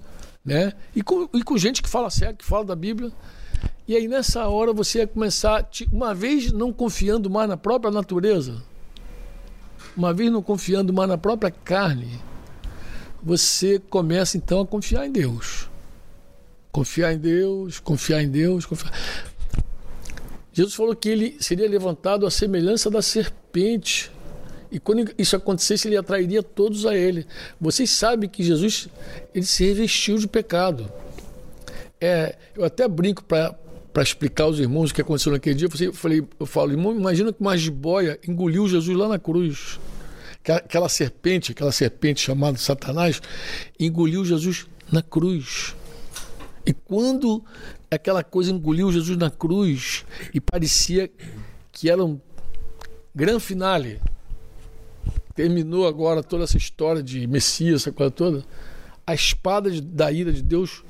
[0.48, 0.72] né?
[0.96, 3.12] E com, e com gente que fala certo, que fala da Bíblia.
[3.86, 8.64] E aí nessa hora você ia começar, uma vez não confiando mais na própria natureza,
[9.96, 12.20] uma vez não confiando mais na própria carne,
[13.22, 15.70] você começa então a confiar em Deus.
[16.72, 18.94] Confiar em Deus, confiar em Deus, confiar.
[20.54, 24.12] Jesus falou que ele seria levantado à semelhança da serpente.
[24.72, 27.26] E quando isso acontecesse, ele atrairia todos a ele.
[27.60, 28.90] Vocês sabem que Jesus
[29.34, 30.92] ele se revestiu de pecado.
[32.00, 33.56] É, eu até brinco para
[33.98, 35.70] explicar aos irmãos o que aconteceu naquele dia.
[35.80, 39.80] Eu falei, eu falo, irmão, imagina que uma jiboia engoliu Jesus lá na cruz.
[40.44, 43.22] Aquela serpente, aquela serpente chamada Satanás,
[43.80, 45.76] engoliu Jesus na cruz.
[46.66, 47.44] E quando
[47.90, 51.10] aquela coisa engoliu Jesus na cruz e parecia
[51.72, 52.20] que era um
[53.16, 54.00] grande finale,
[55.38, 58.44] terminou agora toda essa história de Messias, essa coisa toda,
[59.06, 60.84] a espada da ira de Deus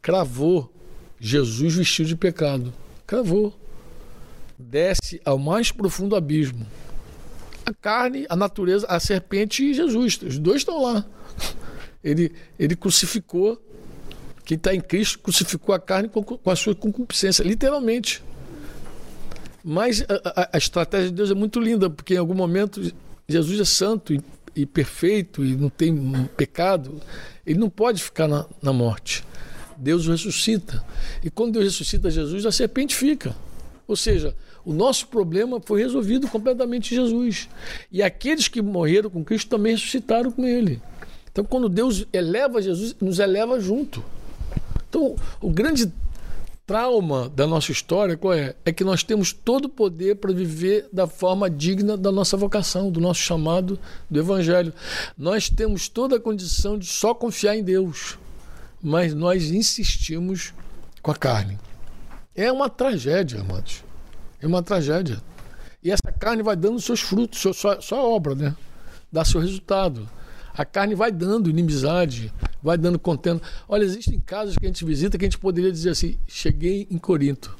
[0.00, 0.72] cravou
[1.20, 2.72] Jesus vestido de pecado.
[3.06, 3.54] Cravou.
[4.58, 6.66] Desce ao mais profundo abismo.
[7.66, 10.18] A carne, a natureza, a serpente e Jesus.
[10.22, 11.04] Os dois estão lá.
[12.02, 13.62] Ele, ele crucificou.
[14.44, 18.24] Quem está em Cristo crucificou a carne com, com a sua concupiscência, literalmente.
[19.62, 22.80] Mas a, a, a, estratégia de Deus é muito linda, porque em algum momento
[23.32, 24.20] Jesus é santo e,
[24.54, 27.00] e perfeito e não tem pecado.
[27.46, 29.24] Ele não pode ficar na, na morte.
[29.76, 30.84] Deus ressuscita.
[31.24, 33.34] E quando Deus ressuscita Jesus, a serpente fica.
[33.88, 37.48] Ou seja, o nosso problema foi resolvido completamente em Jesus.
[37.90, 40.80] E aqueles que morreram com Cristo também ressuscitaram com Ele.
[41.30, 44.04] Então, quando Deus eleva Jesus, nos eleva junto.
[44.88, 45.90] Então, o grande
[46.66, 48.54] trauma da nossa história qual é?
[48.64, 52.90] É que nós temos todo o poder para viver da forma digna da nossa vocação,
[52.90, 53.78] do nosso chamado
[54.10, 54.72] do Evangelho.
[55.16, 58.18] Nós temos toda a condição de só confiar em Deus
[58.82, 60.52] mas nós insistimos
[61.00, 61.58] com a carne.
[62.34, 63.84] É uma tragédia, amados.
[64.40, 65.22] É uma tragédia.
[65.82, 68.56] E essa carne vai dando seus frutos, sua, sua obra, né?
[69.10, 70.08] Dá seu resultado.
[70.54, 73.42] A carne vai dando inimizade, vai dando contendo.
[73.68, 76.98] Olha, existem casas que a gente visita que a gente poderia dizer assim: cheguei em
[76.98, 77.56] Corinto.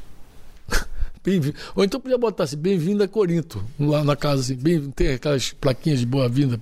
[1.77, 5.53] Ou então podia botar assim, bem-vindo a Corinto, lá na casa, assim, bem, tem aquelas
[5.53, 6.59] plaquinhas de boa-vinda.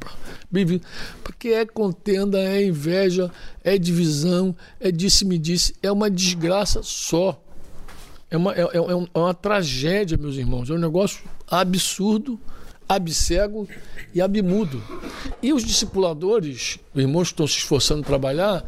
[0.50, 0.84] Bem-vindo.
[1.24, 3.30] Porque é contenda, é inveja,
[3.64, 7.42] é divisão, é disse-me-disse, é uma desgraça só.
[8.30, 10.70] É uma, é, é, é uma tragédia, meus irmãos.
[10.70, 12.38] É um negócio absurdo
[12.90, 13.68] abcego
[14.12, 14.82] e abmudo.
[15.40, 18.64] E os discipuladores, os irmãos que estão se esforçando para trabalhar,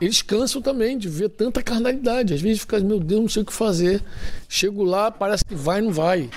[0.00, 2.32] eles cansam também de ver tanta carnalidade.
[2.32, 4.02] Às vezes fica, meu Deus, não sei o que fazer.
[4.48, 6.30] Chego lá, parece que vai, não vai.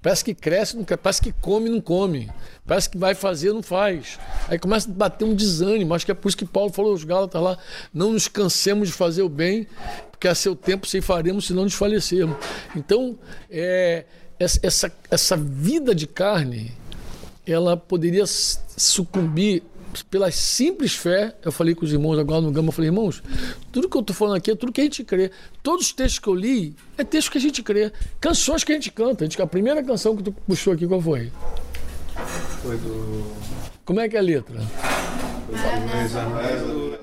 [0.00, 1.02] Parece que cresce, não cresce.
[1.02, 2.30] Parece que come, não come.
[2.66, 4.18] Parece que vai fazer, não faz.
[4.48, 5.92] Aí começa a bater um desânimo.
[5.92, 7.58] Acho que é por isso que Paulo falou aos Gálatas lá:
[7.92, 9.66] não nos cansemos de fazer o bem,
[10.10, 12.36] porque a seu tempo faremos se não nos falecermos.
[12.74, 13.18] Então,
[13.50, 14.06] é,
[14.44, 16.72] essa, essa vida de carne,
[17.46, 19.62] ela poderia sucumbir
[20.10, 23.22] pela simples fé, eu falei com os irmãos agora no Gama, eu falei, irmãos,
[23.70, 25.30] tudo que eu estou falando aqui é tudo que a gente crê.
[25.62, 27.92] Todos os textos que eu li é texto que a gente crê.
[28.20, 29.24] Canções que a gente canta.
[29.24, 31.30] A, gente, a primeira canção que tu puxou aqui, qual foi?
[32.62, 33.32] Foi do.
[33.84, 34.60] Como é que é a letra?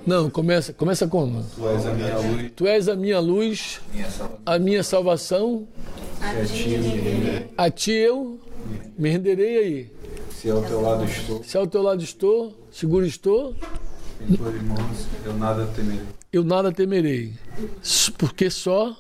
[0.05, 1.43] Não, começa, começa como?
[1.55, 2.51] Tu és a minha luz.
[2.55, 3.81] Tu és a minha luz,
[4.45, 5.67] a minha salvação.
[6.21, 6.75] A ti,
[7.57, 8.39] a ti eu
[8.97, 9.91] me renderei aí.
[10.29, 11.43] Se ao teu lado estou.
[11.43, 13.55] Se ao teu lado estou, seguro estou.
[14.29, 16.05] Em tuas mãos eu nada temerei.
[16.31, 17.33] Eu nada temerei.
[18.19, 18.95] Porque só.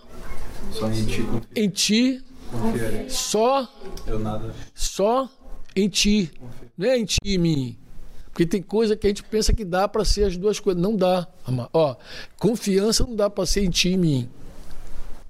[0.71, 1.25] Só em ti.
[1.55, 2.23] Em ti.
[2.51, 3.09] Confiarei.
[3.09, 3.69] Só.
[4.07, 4.53] Eu nada.
[4.73, 5.29] Só
[5.75, 6.31] em ti.
[6.75, 7.77] Não é em ti e mim.
[8.25, 10.81] Porque tem coisa que a gente pensa que dá para ser as duas coisas.
[10.81, 11.27] Não dá.
[11.71, 11.95] Ó,
[12.39, 14.29] confiança não dá para ser em ti e mim.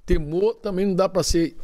[0.06, 1.56] Temor também não dá para ser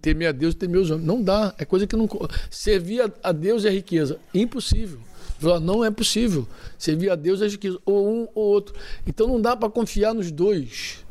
[0.00, 1.06] temer a Deus e temer os homens.
[1.06, 1.54] Não dá.
[1.58, 2.08] É coisa que não.
[2.50, 4.18] Servir a Deus é riqueza.
[4.34, 5.00] Impossível.
[5.60, 6.46] Não é possível.
[6.78, 7.78] Servir a Deus é riqueza.
[7.84, 8.74] Ou um ou outro.
[9.06, 11.04] Então não dá para confiar nos dois.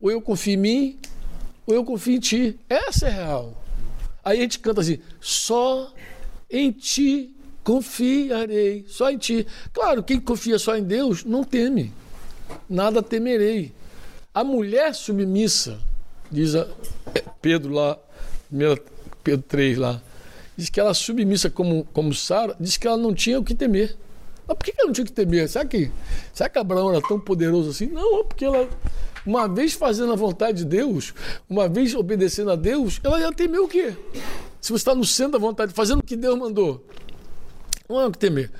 [0.00, 0.98] Ou eu confio em mim,
[1.66, 2.58] ou eu confio em ti.
[2.68, 3.62] Essa é real.
[4.24, 5.92] Aí a gente canta assim: só
[6.50, 7.32] em ti
[7.64, 9.44] confiarei, só em ti.
[9.72, 11.92] Claro, quem confia só em Deus não teme,
[12.70, 13.72] nada temerei.
[14.32, 15.80] A mulher submissa,
[16.30, 16.66] diz a
[17.14, 17.98] é, Pedro lá,
[19.22, 20.00] Pedro 3 lá,
[20.56, 23.96] diz que ela submissa como, como Sara, diz que ela não tinha o que temer.
[24.46, 25.48] Mas por que ela não tinha o que temer?
[25.48, 25.90] Será que,
[26.32, 27.86] será que Abraão era tão poderoso assim?
[27.86, 28.68] Não, porque ela,
[29.26, 31.12] uma vez fazendo a vontade de Deus,
[31.48, 33.96] uma vez obedecendo a Deus, ela ia temer o quê?
[34.60, 36.84] Se você está no centro da vontade, fazendo o que Deus mandou.
[37.88, 38.50] Não é o que temer.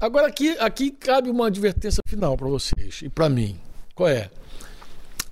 [0.00, 3.58] Agora, aqui, aqui cabe uma advertência final para vocês e para mim.
[3.94, 4.30] Qual é?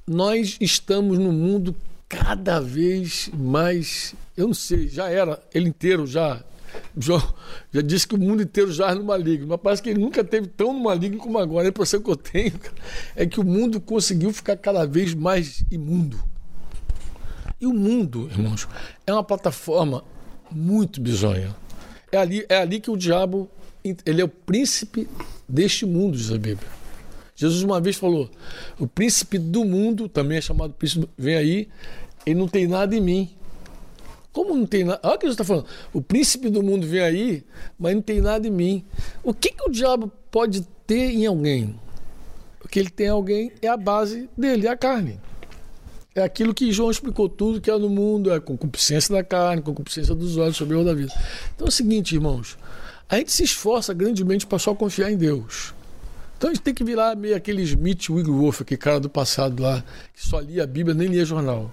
[0.06, 1.74] Nós estamos num mundo
[2.08, 4.14] cada vez mais.
[4.36, 6.42] Eu não sei, já era, ele inteiro já
[6.96, 7.22] João
[7.72, 10.24] já disse que o mundo inteiro já é no maligno, mas parece que ele nunca
[10.24, 11.66] teve tão no maligno como agora.
[11.66, 12.52] A impressão que eu tenho
[13.14, 16.18] é que o mundo conseguiu ficar cada vez mais imundo.
[17.60, 18.68] E o mundo, irmãos,
[19.06, 20.04] é uma plataforma
[20.50, 21.54] muito bizonha.
[22.12, 23.50] É ali, é ali que o diabo,
[23.84, 25.08] ele é o príncipe
[25.48, 26.68] deste mundo, diz a Bíblia.
[27.36, 28.30] Jesus uma vez falou:
[28.78, 31.68] o príncipe do mundo, também é chamado príncipe, vem aí,
[32.24, 33.30] ele não tem nada em mim.
[34.32, 35.00] Como não tem nada?
[35.02, 35.66] Olha o que Jesus está falando.
[35.92, 37.44] O príncipe do mundo vem aí,
[37.78, 38.84] mas não tem nada em mim.
[39.22, 41.78] O que, que o diabo pode ter em alguém?
[42.62, 45.20] O que ele tem em alguém é a base dele, é a carne.
[46.14, 49.62] É aquilo que João explicou tudo que é no mundo, é a concupiscência da carne,
[49.62, 51.12] concupiscência dos olhos, sobre o da vida.
[51.54, 52.58] Então é o seguinte, irmãos,
[53.08, 55.74] a gente se esforça grandemente para só confiar em Deus.
[56.36, 59.82] Então a gente tem que virar meio aquele Smith Wigglesworth, aquele cara do passado lá,
[60.14, 61.70] que só lia a Bíblia, nem lia jornal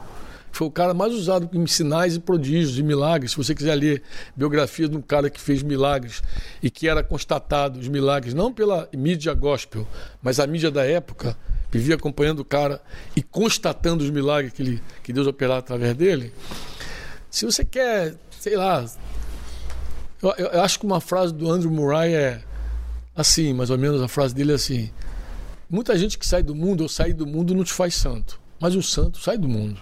[0.54, 3.32] foi o cara mais usado em sinais e prodígios e milagres.
[3.32, 4.04] Se você quiser ler
[4.36, 6.22] biografia de um cara que fez milagres
[6.62, 9.88] e que era constatado os milagres, não pela mídia gospel,
[10.22, 11.36] mas a mídia da época,
[11.72, 12.80] vivia acompanhando o cara
[13.16, 16.32] e constatando os milagres que, ele, que Deus operava através dele.
[17.32, 18.86] Se você quer, sei lá,
[20.22, 22.44] eu, eu acho que uma frase do Andrew Murray é
[23.16, 24.92] assim, mais ou menos a frase dele é assim:
[25.70, 28.76] muita gente que sai do mundo ou sai do mundo não te faz santo, mas
[28.76, 29.80] o santo sai do mundo.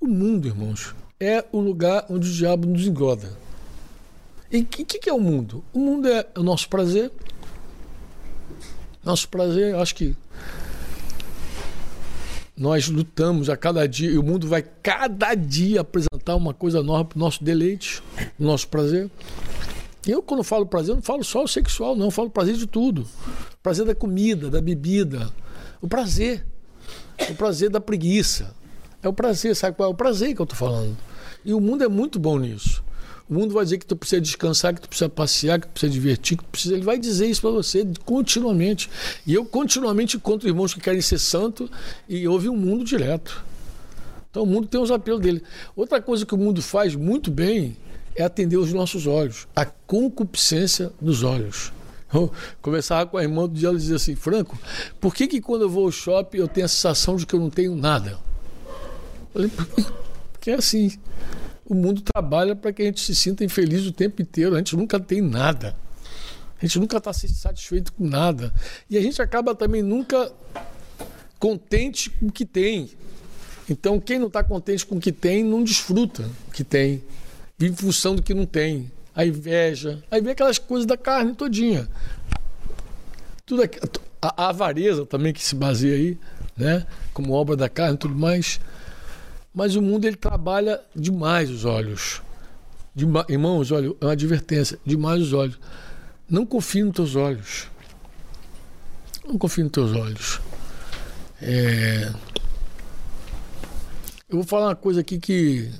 [0.00, 3.30] O mundo, irmãos, é o lugar onde o diabo nos engoda.
[4.50, 5.64] E o que, que, é o mundo?
[5.72, 7.10] O mundo é o nosso prazer.
[9.02, 10.14] Nosso prazer, acho que
[12.56, 17.04] nós lutamos a cada dia e o mundo vai cada dia apresentar uma coisa nova
[17.04, 18.02] para o nosso deleite,
[18.38, 19.10] o nosso prazer.
[20.06, 23.06] Eu, quando falo prazer, não falo só o sexual, não, eu falo prazer de tudo.
[23.62, 25.30] Prazer da comida, da bebida.
[25.80, 26.44] O prazer.
[27.30, 28.54] O prazer da preguiça.
[29.02, 30.96] É o prazer, sabe qual é o prazer que eu estou falando?
[31.44, 32.82] E o mundo é muito bom nisso.
[33.28, 35.92] O mundo vai dizer que tu precisa descansar, que tu precisa passear, que tu precisa
[35.92, 36.74] divertir, que tu precisa.
[36.74, 38.90] Ele vai dizer isso para você continuamente.
[39.26, 41.70] E eu continuamente encontro irmãos que querem ser santo
[42.08, 43.44] e ouvem o mundo direto.
[44.30, 45.42] Então o mundo tem os apelos dele.
[45.76, 47.76] Outra coisa que o mundo faz muito bem
[48.14, 51.72] é atender os nossos olhos, a concupiscência dos olhos.
[52.12, 52.30] Eu
[53.06, 54.58] com a irmã do dia, ela dizia assim: Franco,
[55.00, 57.40] por que, que quando eu vou ao shopping eu tenho a sensação de que eu
[57.40, 58.18] não tenho nada?
[60.32, 60.92] Porque é assim.
[61.64, 64.54] O mundo trabalha para que a gente se sinta infeliz o tempo inteiro.
[64.54, 65.74] A gente nunca tem nada.
[66.60, 68.52] A gente nunca está satisfeito com nada.
[68.90, 70.30] E a gente acaba também nunca
[71.38, 72.90] contente com o que tem.
[73.70, 77.02] Então, quem não está contente com o que tem, não desfruta o que tem.
[77.62, 78.90] Em função do que não tem.
[79.14, 80.02] A inveja.
[80.10, 81.88] Aí vem aquelas coisas da carne todinha.
[83.46, 83.78] Tudo aqui,
[84.20, 86.18] a, a avareza também que se baseia aí,
[86.56, 86.84] né?
[87.14, 88.58] Como obra da carne e tudo mais.
[89.54, 92.20] Mas o mundo ele trabalha demais os olhos.
[92.94, 93.24] Dema...
[93.28, 95.58] Irmãos, olha, é uma advertência: demais os olhos.
[96.28, 97.68] Não confie nos teus olhos.
[99.24, 100.40] Não confie nos teus olhos.
[101.40, 102.10] É...
[104.28, 105.70] Eu vou falar uma coisa aqui que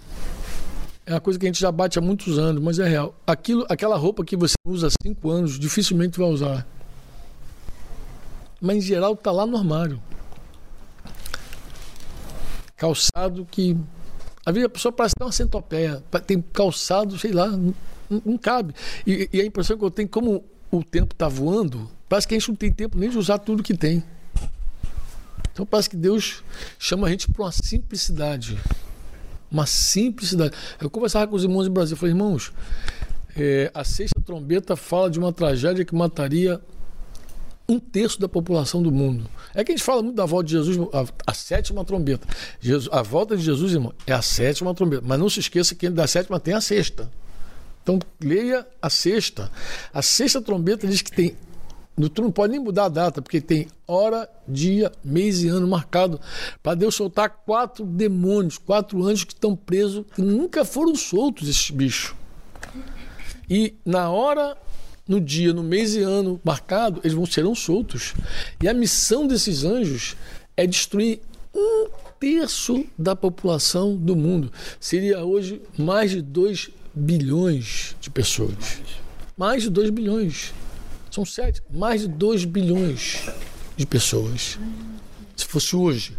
[1.04, 3.14] é uma coisa que a gente já bate há muitos anos, mas é real.
[3.26, 6.66] Aquilo, aquela roupa que você usa há cinco anos, dificilmente vai usar.
[8.60, 10.00] Mas em geral está lá no armário
[12.82, 13.76] calçado que.
[14.44, 16.02] A vida a pessoa parece ter uma centopeia.
[16.26, 17.72] Tem calçado, sei lá, não,
[18.10, 18.74] não cabe.
[19.06, 22.38] E, e, a impressão que eu tenho, como o tempo está voando, parece que a
[22.38, 24.02] gente não tem tempo nem de usar tudo que tem.
[25.52, 26.42] Então parece que Deus
[26.76, 28.58] chama a gente para uma simplicidade.
[29.52, 30.54] Uma simplicidade.
[30.80, 32.52] Eu conversava com os irmãos do Brasil, falei, irmãos,
[33.36, 36.60] é, a sexta trombeta fala de uma tragédia que mataria
[37.68, 39.28] um terço da população do mundo.
[39.54, 42.26] É que a gente fala muito da volta de Jesus, a, a sétima trombeta.
[42.60, 45.02] Jesus, a volta de Jesus, irmão, é a sétima trombeta.
[45.06, 47.10] Mas não se esqueça que da sétima tem a sexta.
[47.82, 49.50] Então leia a sexta.
[49.92, 51.36] A sexta trombeta diz que tem.
[51.94, 56.18] Tu não pode nem mudar a data, porque tem hora, dia, mês e ano marcado
[56.62, 61.70] para Deus soltar quatro demônios, quatro anjos que estão presos, que nunca foram soltos esses
[61.70, 62.14] bichos.
[63.48, 64.56] E na hora
[65.06, 68.14] no dia, no mês e ano marcado, eles vão serão soltos.
[68.62, 70.16] E a missão desses anjos
[70.56, 71.20] é destruir
[71.54, 74.50] um terço da população do mundo.
[74.80, 78.80] Seria hoje mais de 2 bilhões de pessoas.
[79.36, 80.54] Mais de 2 bilhões.
[81.12, 83.28] São sete, mais de 2 bilhões
[83.76, 84.58] de pessoas.
[85.36, 86.16] Se fosse hoje.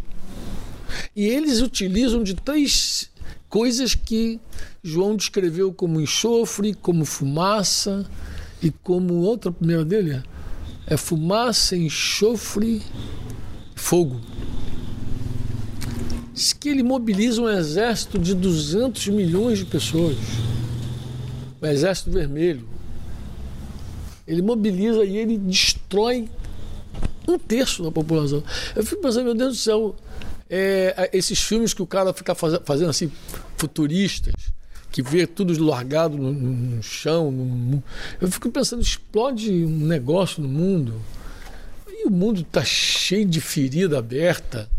[1.16, 3.10] E eles utilizam de três
[3.48, 4.40] coisas que
[4.84, 8.08] João descreveu como enxofre, como fumaça
[8.62, 10.22] e como outra primeira dele
[10.86, 12.80] é fumaça, enxofre,
[13.74, 14.20] fogo.
[16.32, 20.16] Diz que ele mobiliza um exército de 200 milhões de pessoas.
[21.60, 22.73] o Exército Vermelho.
[24.26, 26.28] Ele mobiliza e ele destrói
[27.28, 28.42] um terço da população.
[28.74, 29.96] Eu fico pensando, meu Deus do céu,
[30.48, 33.10] é, esses filmes que o cara fica faz, fazendo assim,
[33.56, 34.34] futuristas,
[34.90, 37.30] que vê tudo largado no, no chão.
[37.30, 37.82] No,
[38.20, 41.00] eu fico pensando, explode um negócio no mundo.
[41.88, 44.70] E o mundo está cheio de ferida aberta.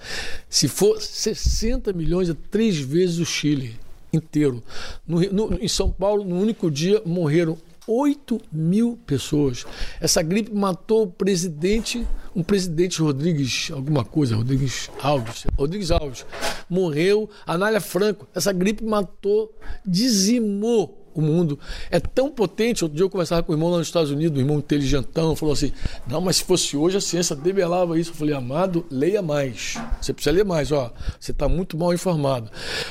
[0.47, 3.83] se for 60 milhões, é três vezes o Chile
[4.15, 4.63] inteiro.
[5.07, 9.67] No, no, em São Paulo, no único dia, morreram 8 mil pessoas.
[10.01, 15.47] Essa gripe matou o presidente, um presidente Rodrigues, alguma coisa, Rodrigues Alves.
[15.57, 16.27] Rodrigues Alves
[16.69, 17.29] morreu.
[17.47, 19.53] Anália Franco, essa gripe matou,
[19.87, 21.59] dizimou o mundo
[21.91, 22.85] é tão potente.
[22.85, 25.53] Outro dia eu conversava com o irmão lá nos Estados Unidos, um irmão inteligentão, falou
[25.53, 25.73] assim:
[26.07, 28.11] não, mas se fosse hoje a ciência debelava isso.
[28.11, 29.77] Eu falei, amado, leia mais.
[30.01, 30.93] Você precisa ler mais, ó.
[31.19, 32.51] Você está muito mal informado.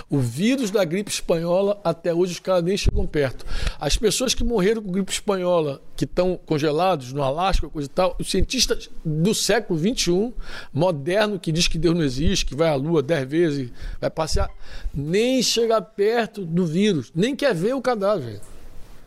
[0.10, 3.46] O vírus da gripe espanhola, até hoje os caras nem chegam perto.
[3.80, 8.16] As pessoas que morreram com gripe espanhola, que estão congelados no Alasca, coisa e tal,
[8.20, 10.34] os cientistas do século XXI,
[10.74, 14.50] moderno, que diz que Deus não existe, que vai à Lua dez vezes, vai passear,
[14.94, 18.41] nem chega perto do vírus, nem quer ver o cadáver cadáver.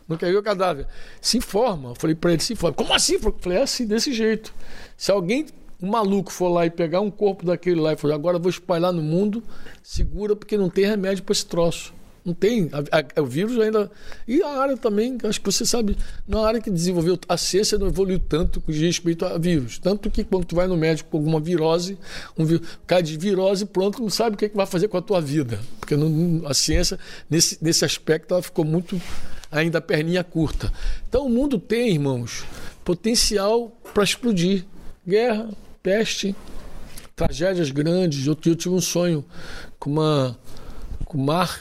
[0.07, 0.87] Não quer ver o cadáver.
[1.19, 1.89] Se informa.
[1.89, 2.75] Eu falei para ele, se informa.
[2.75, 3.15] Como assim?
[3.15, 4.53] Eu falei, é assim, desse jeito.
[4.95, 5.47] Se alguém,
[5.81, 8.49] um maluco, for lá e pegar um corpo daquele lá e falar, agora eu vou
[8.49, 9.43] espalhar no mundo,
[9.83, 11.93] segura porque não tem remédio para esse troço.
[12.27, 12.69] Não tem.
[12.73, 13.89] A, a, o vírus ainda.
[14.27, 15.97] E a área também, acho que você sabe,
[16.27, 19.79] na área que desenvolveu, a ciência não evoluiu tanto com respeito a vírus.
[19.79, 21.97] Tanto que quando tu vai no médico com alguma virose,
[22.37, 22.45] um
[22.85, 25.21] cai de virose, pronto, não sabe o que, é que vai fazer com a tua
[25.21, 25.57] vida.
[25.79, 26.99] Porque não, a ciência,
[27.29, 29.01] nesse, nesse aspecto, ela ficou muito
[29.49, 30.69] ainda perninha curta.
[31.07, 32.43] Então o mundo tem, irmãos,
[32.83, 34.65] potencial para explodir.
[35.07, 35.49] Guerra,
[35.81, 36.35] peste,
[37.15, 38.27] tragédias grandes.
[38.27, 39.23] Eu, eu tive um sonho
[39.79, 40.37] com uma
[41.05, 41.57] com o mar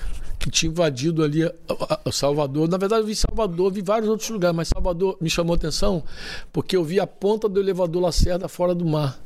[0.47, 1.41] que tinha invadido ali
[2.13, 2.69] Salvador.
[2.69, 6.05] Na verdade, eu vi Salvador, vi vários outros lugares, mas Salvador me chamou a atenção
[6.53, 9.21] porque eu vi a ponta do elevador Lacerda fora do mar.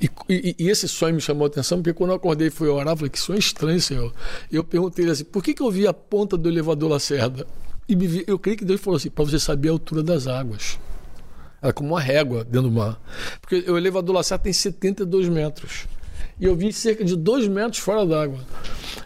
[0.00, 2.68] E, e, e, esse sonho me chamou a atenção, porque quando eu acordei e fui
[2.68, 4.14] orar, eu falei, que sonho estranho, Senhor.
[4.50, 7.46] Eu perguntei assim, por que, que eu vi a ponta do elevador Lacerda?
[7.86, 10.78] E vi, eu creio que Deus falou assim, para você saber a altura das águas.
[11.60, 12.98] Era como uma régua dentro do mar.
[13.42, 15.86] Porque o elevador Lacerda tem 72 metros
[16.40, 18.38] e eu vi cerca de 2 metros fora d'água.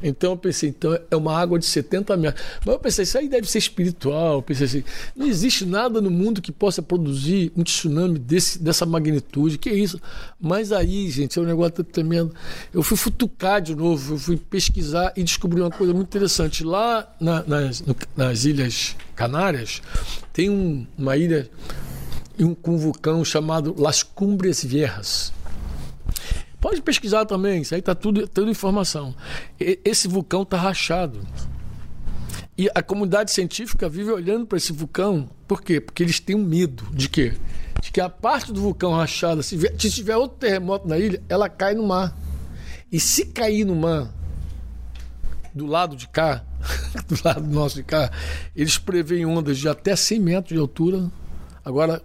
[0.03, 2.45] Então eu pensei, então é uma água de 70 metros.
[2.65, 4.35] Mas eu pensei, isso aí deve ser espiritual.
[4.35, 4.85] Eu pensei assim,
[5.17, 9.59] não existe nada no mundo que possa produzir um tsunami desse, dessa magnitude.
[9.59, 9.99] Que isso?
[10.41, 12.35] Mas aí, gente, é um negócio tremendo.
[12.73, 16.63] Eu fui futucar de novo, eu fui pesquisar e descobri uma coisa muito interessante.
[16.63, 19.81] Lá na, nas, no, nas Ilhas Canárias,
[20.33, 21.49] tem um, uma ilha
[22.39, 25.33] um, com um vulcão chamado Las Cumbres Viejas.
[26.65, 29.15] Pode pesquisar também, isso aí está tudo, tudo informação.
[29.61, 31.21] E, esse vulcão está rachado.
[32.57, 35.79] E a comunidade científica vive olhando para esse vulcão, por quê?
[35.79, 37.35] Porque eles têm um medo de quê?
[37.83, 41.23] De que a parte do vulcão rachada, se, vier, se tiver outro terremoto na ilha,
[41.29, 42.17] ela cai no mar.
[42.91, 44.11] E se cair no mar,
[45.55, 46.47] do lado de cá,
[47.07, 48.11] do lado nosso de cá,
[48.57, 51.11] eles preveem ondas de até 100 metros de altura,
[51.63, 52.03] agora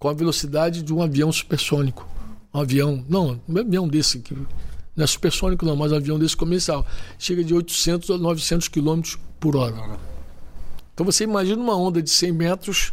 [0.00, 2.10] com a velocidade de um avião supersônico
[2.52, 6.36] um avião, não, um avião desse, que não é supersônico não, mas um avião desse
[6.36, 6.86] comercial,
[7.18, 9.00] chega de 800 a 900 km
[9.38, 9.98] por hora.
[10.92, 12.92] Então você imagina uma onda de 100 metros,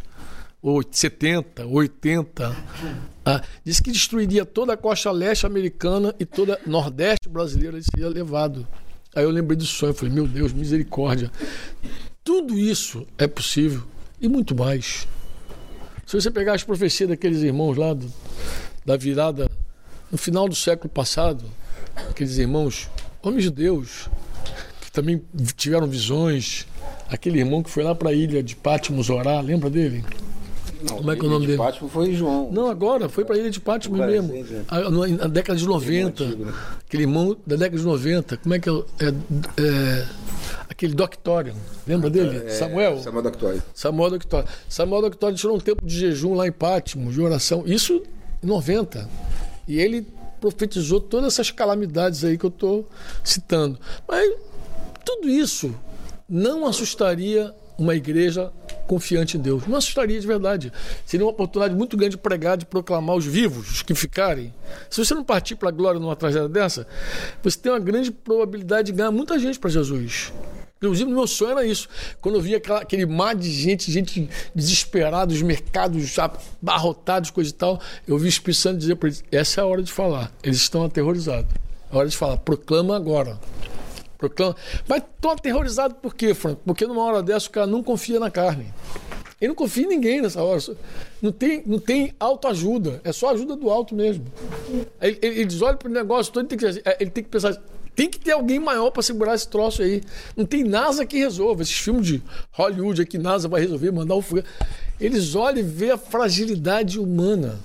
[0.60, 2.56] ou 70, 80,
[3.24, 8.08] ah, disse que destruiria toda a costa leste americana e toda a nordeste brasileira, seria
[8.08, 8.66] levado.
[9.14, 11.30] Aí eu lembrei do sonho, falei, meu Deus, misericórdia.
[12.24, 13.82] Tudo isso é possível
[14.20, 15.06] e muito mais.
[16.06, 18.10] Se você pegar as profecias daqueles irmãos lá do,
[18.88, 19.50] da virada
[20.10, 21.44] no final do século passado,
[22.08, 22.88] aqueles irmãos,
[23.22, 24.08] homens de Deus,
[24.80, 25.22] que também
[25.58, 26.66] tiveram visões.
[27.10, 30.02] Aquele irmão que foi lá para a ilha de Pátimos orar, lembra dele?
[30.82, 31.58] Não, Como é que é o nome de dele?
[31.58, 32.50] Pátimo foi João.
[32.50, 34.32] Não, agora, foi para a ilha de Pátimos mesmo.
[35.18, 36.24] Na década de 90.
[36.24, 36.54] Né?
[36.86, 38.36] Aquele irmão da década de 90.
[38.38, 38.72] Como é que é?
[38.72, 39.12] é,
[39.62, 40.06] é
[40.70, 41.52] aquele Doctório.
[41.86, 42.46] Lembra dele?
[42.46, 43.00] É, Samuel?
[43.00, 43.62] Samuel Doctório.
[43.74, 44.48] Samuel Doctório.
[44.66, 47.64] Samuel tirou um tempo de jejum lá em Pátimos, de oração.
[47.66, 48.02] Isso
[48.42, 49.08] 90.
[49.66, 50.06] E ele
[50.40, 52.88] profetizou todas essas calamidades aí que eu estou
[53.24, 53.78] citando.
[54.06, 54.32] Mas
[55.04, 55.74] tudo isso
[56.28, 58.52] não assustaria uma igreja
[58.88, 59.66] confiante em Deus.
[59.66, 60.72] Não assustaria de verdade.
[61.06, 64.52] Seria uma oportunidade muito grande de pregar, de proclamar os vivos, os que ficarem.
[64.90, 66.86] Se você não partir para a glória numa tragédia dessa,
[67.42, 70.32] você tem uma grande probabilidade de ganhar muita gente para Jesus.
[70.78, 71.88] Inclusive, meu sonho era isso.
[72.20, 77.52] Quando eu via aquela, aquele mar de gente, gente desesperada, os mercados abarrotados, coisa e
[77.52, 80.32] tal, eu vi o Espírito Santo dizer para eles: essa é a hora de falar.
[80.42, 81.52] Eles estão aterrorizados.
[81.92, 83.38] É hora de falar, proclama agora.
[84.16, 84.54] Proclama.
[84.86, 86.60] Mas estão aterrorizados por quê, Franco?
[86.64, 88.72] Porque numa hora dessa o cara não confia na carne.
[89.40, 90.60] Ele não confia em ninguém nessa hora.
[91.22, 93.00] Não tem, não tem autoajuda.
[93.04, 94.24] É só ajuda do alto mesmo.
[95.00, 97.56] Ele, ele, para o negócio todo, ele tem que, ele tem que pensar
[97.98, 100.00] tem que ter alguém maior para segurar esse troço aí.
[100.36, 101.62] Não tem NASA que resolva.
[101.62, 102.22] Esses filmes de
[102.52, 104.44] Hollywood aqui, NASA vai resolver, mandar o fogo.
[105.00, 107.58] Eles olham e vê a fragilidade humana.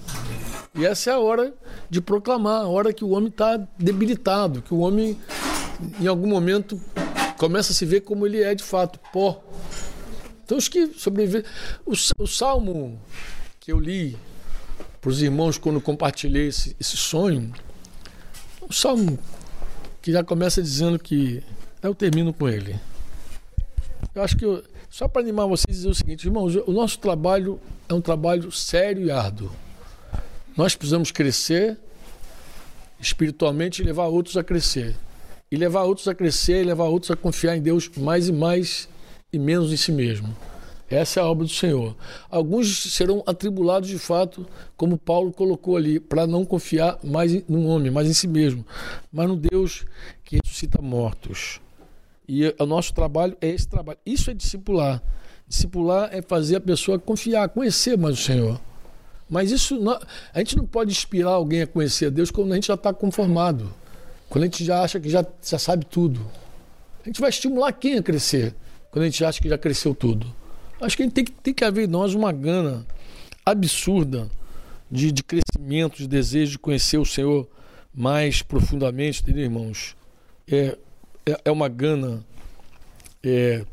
[0.73, 1.53] E essa é a hora
[1.87, 5.19] de proclamar, a hora que o homem está debilitado, que o homem,
[6.01, 6.81] em algum momento,
[7.37, 9.39] começa a se ver como ele é de fato, pó.
[10.43, 11.43] Então, os que sobrevivem.
[11.85, 12.99] O, o salmo
[13.59, 14.17] que eu li
[14.99, 17.53] para os irmãos quando compartilhei esse, esse sonho,
[18.67, 19.19] o salmo
[20.03, 21.41] que já começa dizendo que.
[21.81, 22.79] Eu termino com ele.
[24.13, 27.59] Eu acho que, eu, só para animar vocês, dizer o seguinte, irmãos: o nosso trabalho
[27.87, 29.49] é um trabalho sério e árduo.
[30.55, 31.77] Nós precisamos crescer
[32.99, 34.95] espiritualmente e levar outros a crescer.
[35.49, 38.89] E levar outros a crescer e levar outros a confiar em Deus mais e mais
[39.31, 40.35] e menos em si mesmo.
[40.89, 41.95] Essa é a obra do Senhor.
[42.29, 44.45] Alguns serão atribulados de fato,
[44.77, 48.65] como Paulo colocou ali, para não confiar mais no homem, mais em si mesmo,
[49.11, 49.85] mas no Deus
[50.23, 51.59] que ressuscita mortos.
[52.27, 53.97] E o nosso trabalho é esse trabalho.
[54.05, 55.01] Isso é discipular.
[55.47, 58.61] Discipular é fazer a pessoa confiar, conhecer mais o Senhor.
[59.29, 59.99] Mas isso não,
[60.33, 62.93] a gente não pode inspirar alguém a conhecer a Deus quando a gente já está
[62.93, 63.73] conformado,
[64.29, 66.21] quando a gente já acha que já, já sabe tudo.
[67.03, 68.53] A gente vai estimular quem a crescer
[68.91, 70.27] quando a gente acha que já cresceu tudo.
[70.83, 72.85] Acho que tem que, tem que haver em nós uma gana
[73.45, 74.29] absurda
[74.91, 77.47] de, de crescimento, de desejo de conhecer o Senhor
[77.93, 79.95] mais profundamente, entendeu, irmãos?
[80.47, 80.77] É,
[81.25, 82.25] é, é uma gana
[83.23, 83.65] é,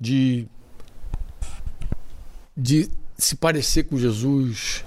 [0.00, 0.46] de,
[2.56, 2.88] de
[3.18, 4.84] se parecer com Jesus,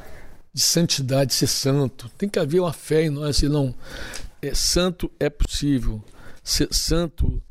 [0.53, 2.09] de santidade, de ser santo.
[2.17, 3.75] Tem que haver uma fé em nós, senão
[4.41, 6.03] é, santo é possível.
[6.43, 7.41] Ser santo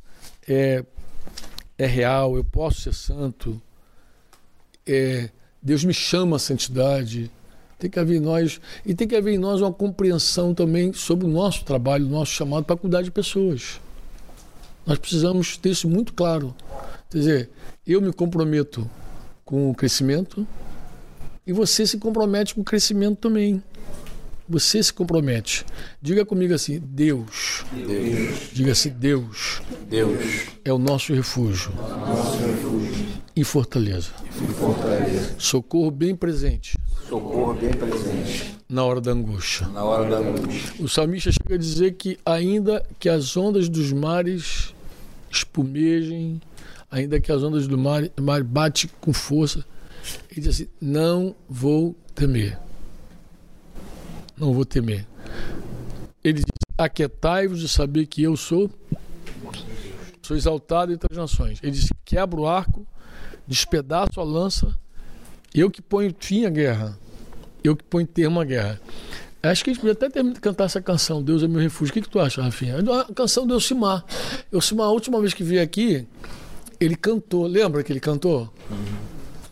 [0.49, 0.85] é
[1.79, 3.61] é real, eu posso ser santo.
[4.87, 5.31] É,
[5.63, 7.31] Deus me chama à santidade.
[7.79, 11.27] Tem que haver em nós e tem que haver em nós uma compreensão também sobre
[11.27, 13.81] o nosso trabalho, o nosso chamado para cuidar de pessoas.
[14.87, 16.55] Nós precisamos ter isso muito claro.
[17.11, 17.51] Quer dizer,
[17.87, 18.89] eu me comprometo
[19.45, 20.47] com o crescimento
[21.47, 23.63] e você se compromete com o crescimento também.
[24.47, 25.65] Você se compromete.
[26.03, 27.65] Diga comigo assim: Deus.
[27.73, 28.51] Deus.
[28.53, 29.63] Diga assim: Deus.
[29.89, 30.49] Deus.
[30.63, 31.73] É o nosso refúgio.
[31.75, 33.07] Nosso refúgio.
[33.35, 34.11] E fortaleza.
[34.37, 35.35] E fortaleza.
[35.39, 36.79] Socorro bem presente.
[37.09, 38.55] Socorro bem presente.
[38.69, 39.67] Na hora da angústia.
[39.69, 40.75] Na hora da angústia.
[40.79, 44.75] O salmista chega a dizer que ainda que as ondas dos mares
[45.31, 46.41] espumejem,
[46.91, 49.65] ainda que as ondas do mar, mar bate com força,
[50.31, 52.59] ele diz assim: não vou temer
[54.37, 55.07] não vou temer.
[56.23, 56.45] Ele diz:
[56.79, 58.71] Aquietai-vos de saber que eu sou,
[60.23, 61.59] sou exaltado entre as nações.
[61.63, 62.87] Ele diz: Quebra o arco,
[63.47, 64.77] despedaço a lança,
[65.55, 66.99] eu que ponho fim à guerra,
[67.63, 68.81] eu que ponho termo à guerra.
[69.43, 71.91] Acho que a gente podia até ter, cantar essa canção, Deus é meu refúgio.
[71.91, 72.77] O que, que tu acha, Rafinha?
[72.79, 74.03] A canção do Elcimar.
[74.51, 76.07] Elcimar, a última vez que veio aqui,
[76.81, 77.47] ele cantou.
[77.47, 78.51] Lembra que ele cantou?
[78.71, 78.77] Uhum.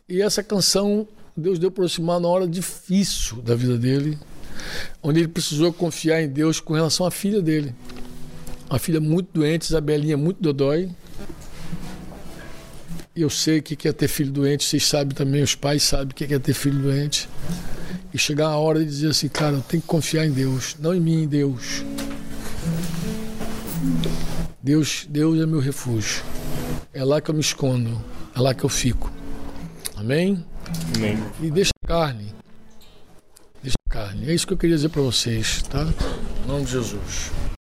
[0.09, 1.07] E essa canção
[1.37, 4.19] Deus deu para Elcimar na hora difícil da vida dele
[5.03, 7.75] onde ele precisou confiar em Deus com relação à filha dele.
[8.69, 10.91] Uma filha muito doente, Isabelinha muito dodói.
[13.15, 16.15] Eu sei o que é ter filho doente, vocês sabem também, os pais sabem o
[16.15, 17.29] que é ter filho doente.
[18.15, 20.95] E chegar a hora de dizer assim, cara, eu tenho que confiar em Deus, não
[20.95, 21.85] em mim, em Deus.
[24.63, 26.23] Deus, Deus é meu refúgio.
[26.95, 28.03] É lá que eu me escondo,
[28.35, 29.13] é lá que eu fico.
[29.97, 30.43] Amém?
[30.97, 31.19] Amém.
[31.43, 32.42] E deixa a carne
[33.93, 34.31] carne.
[34.31, 35.87] É isso que eu queria dizer para vocês, tá?
[36.45, 37.31] Em nome de Jesus.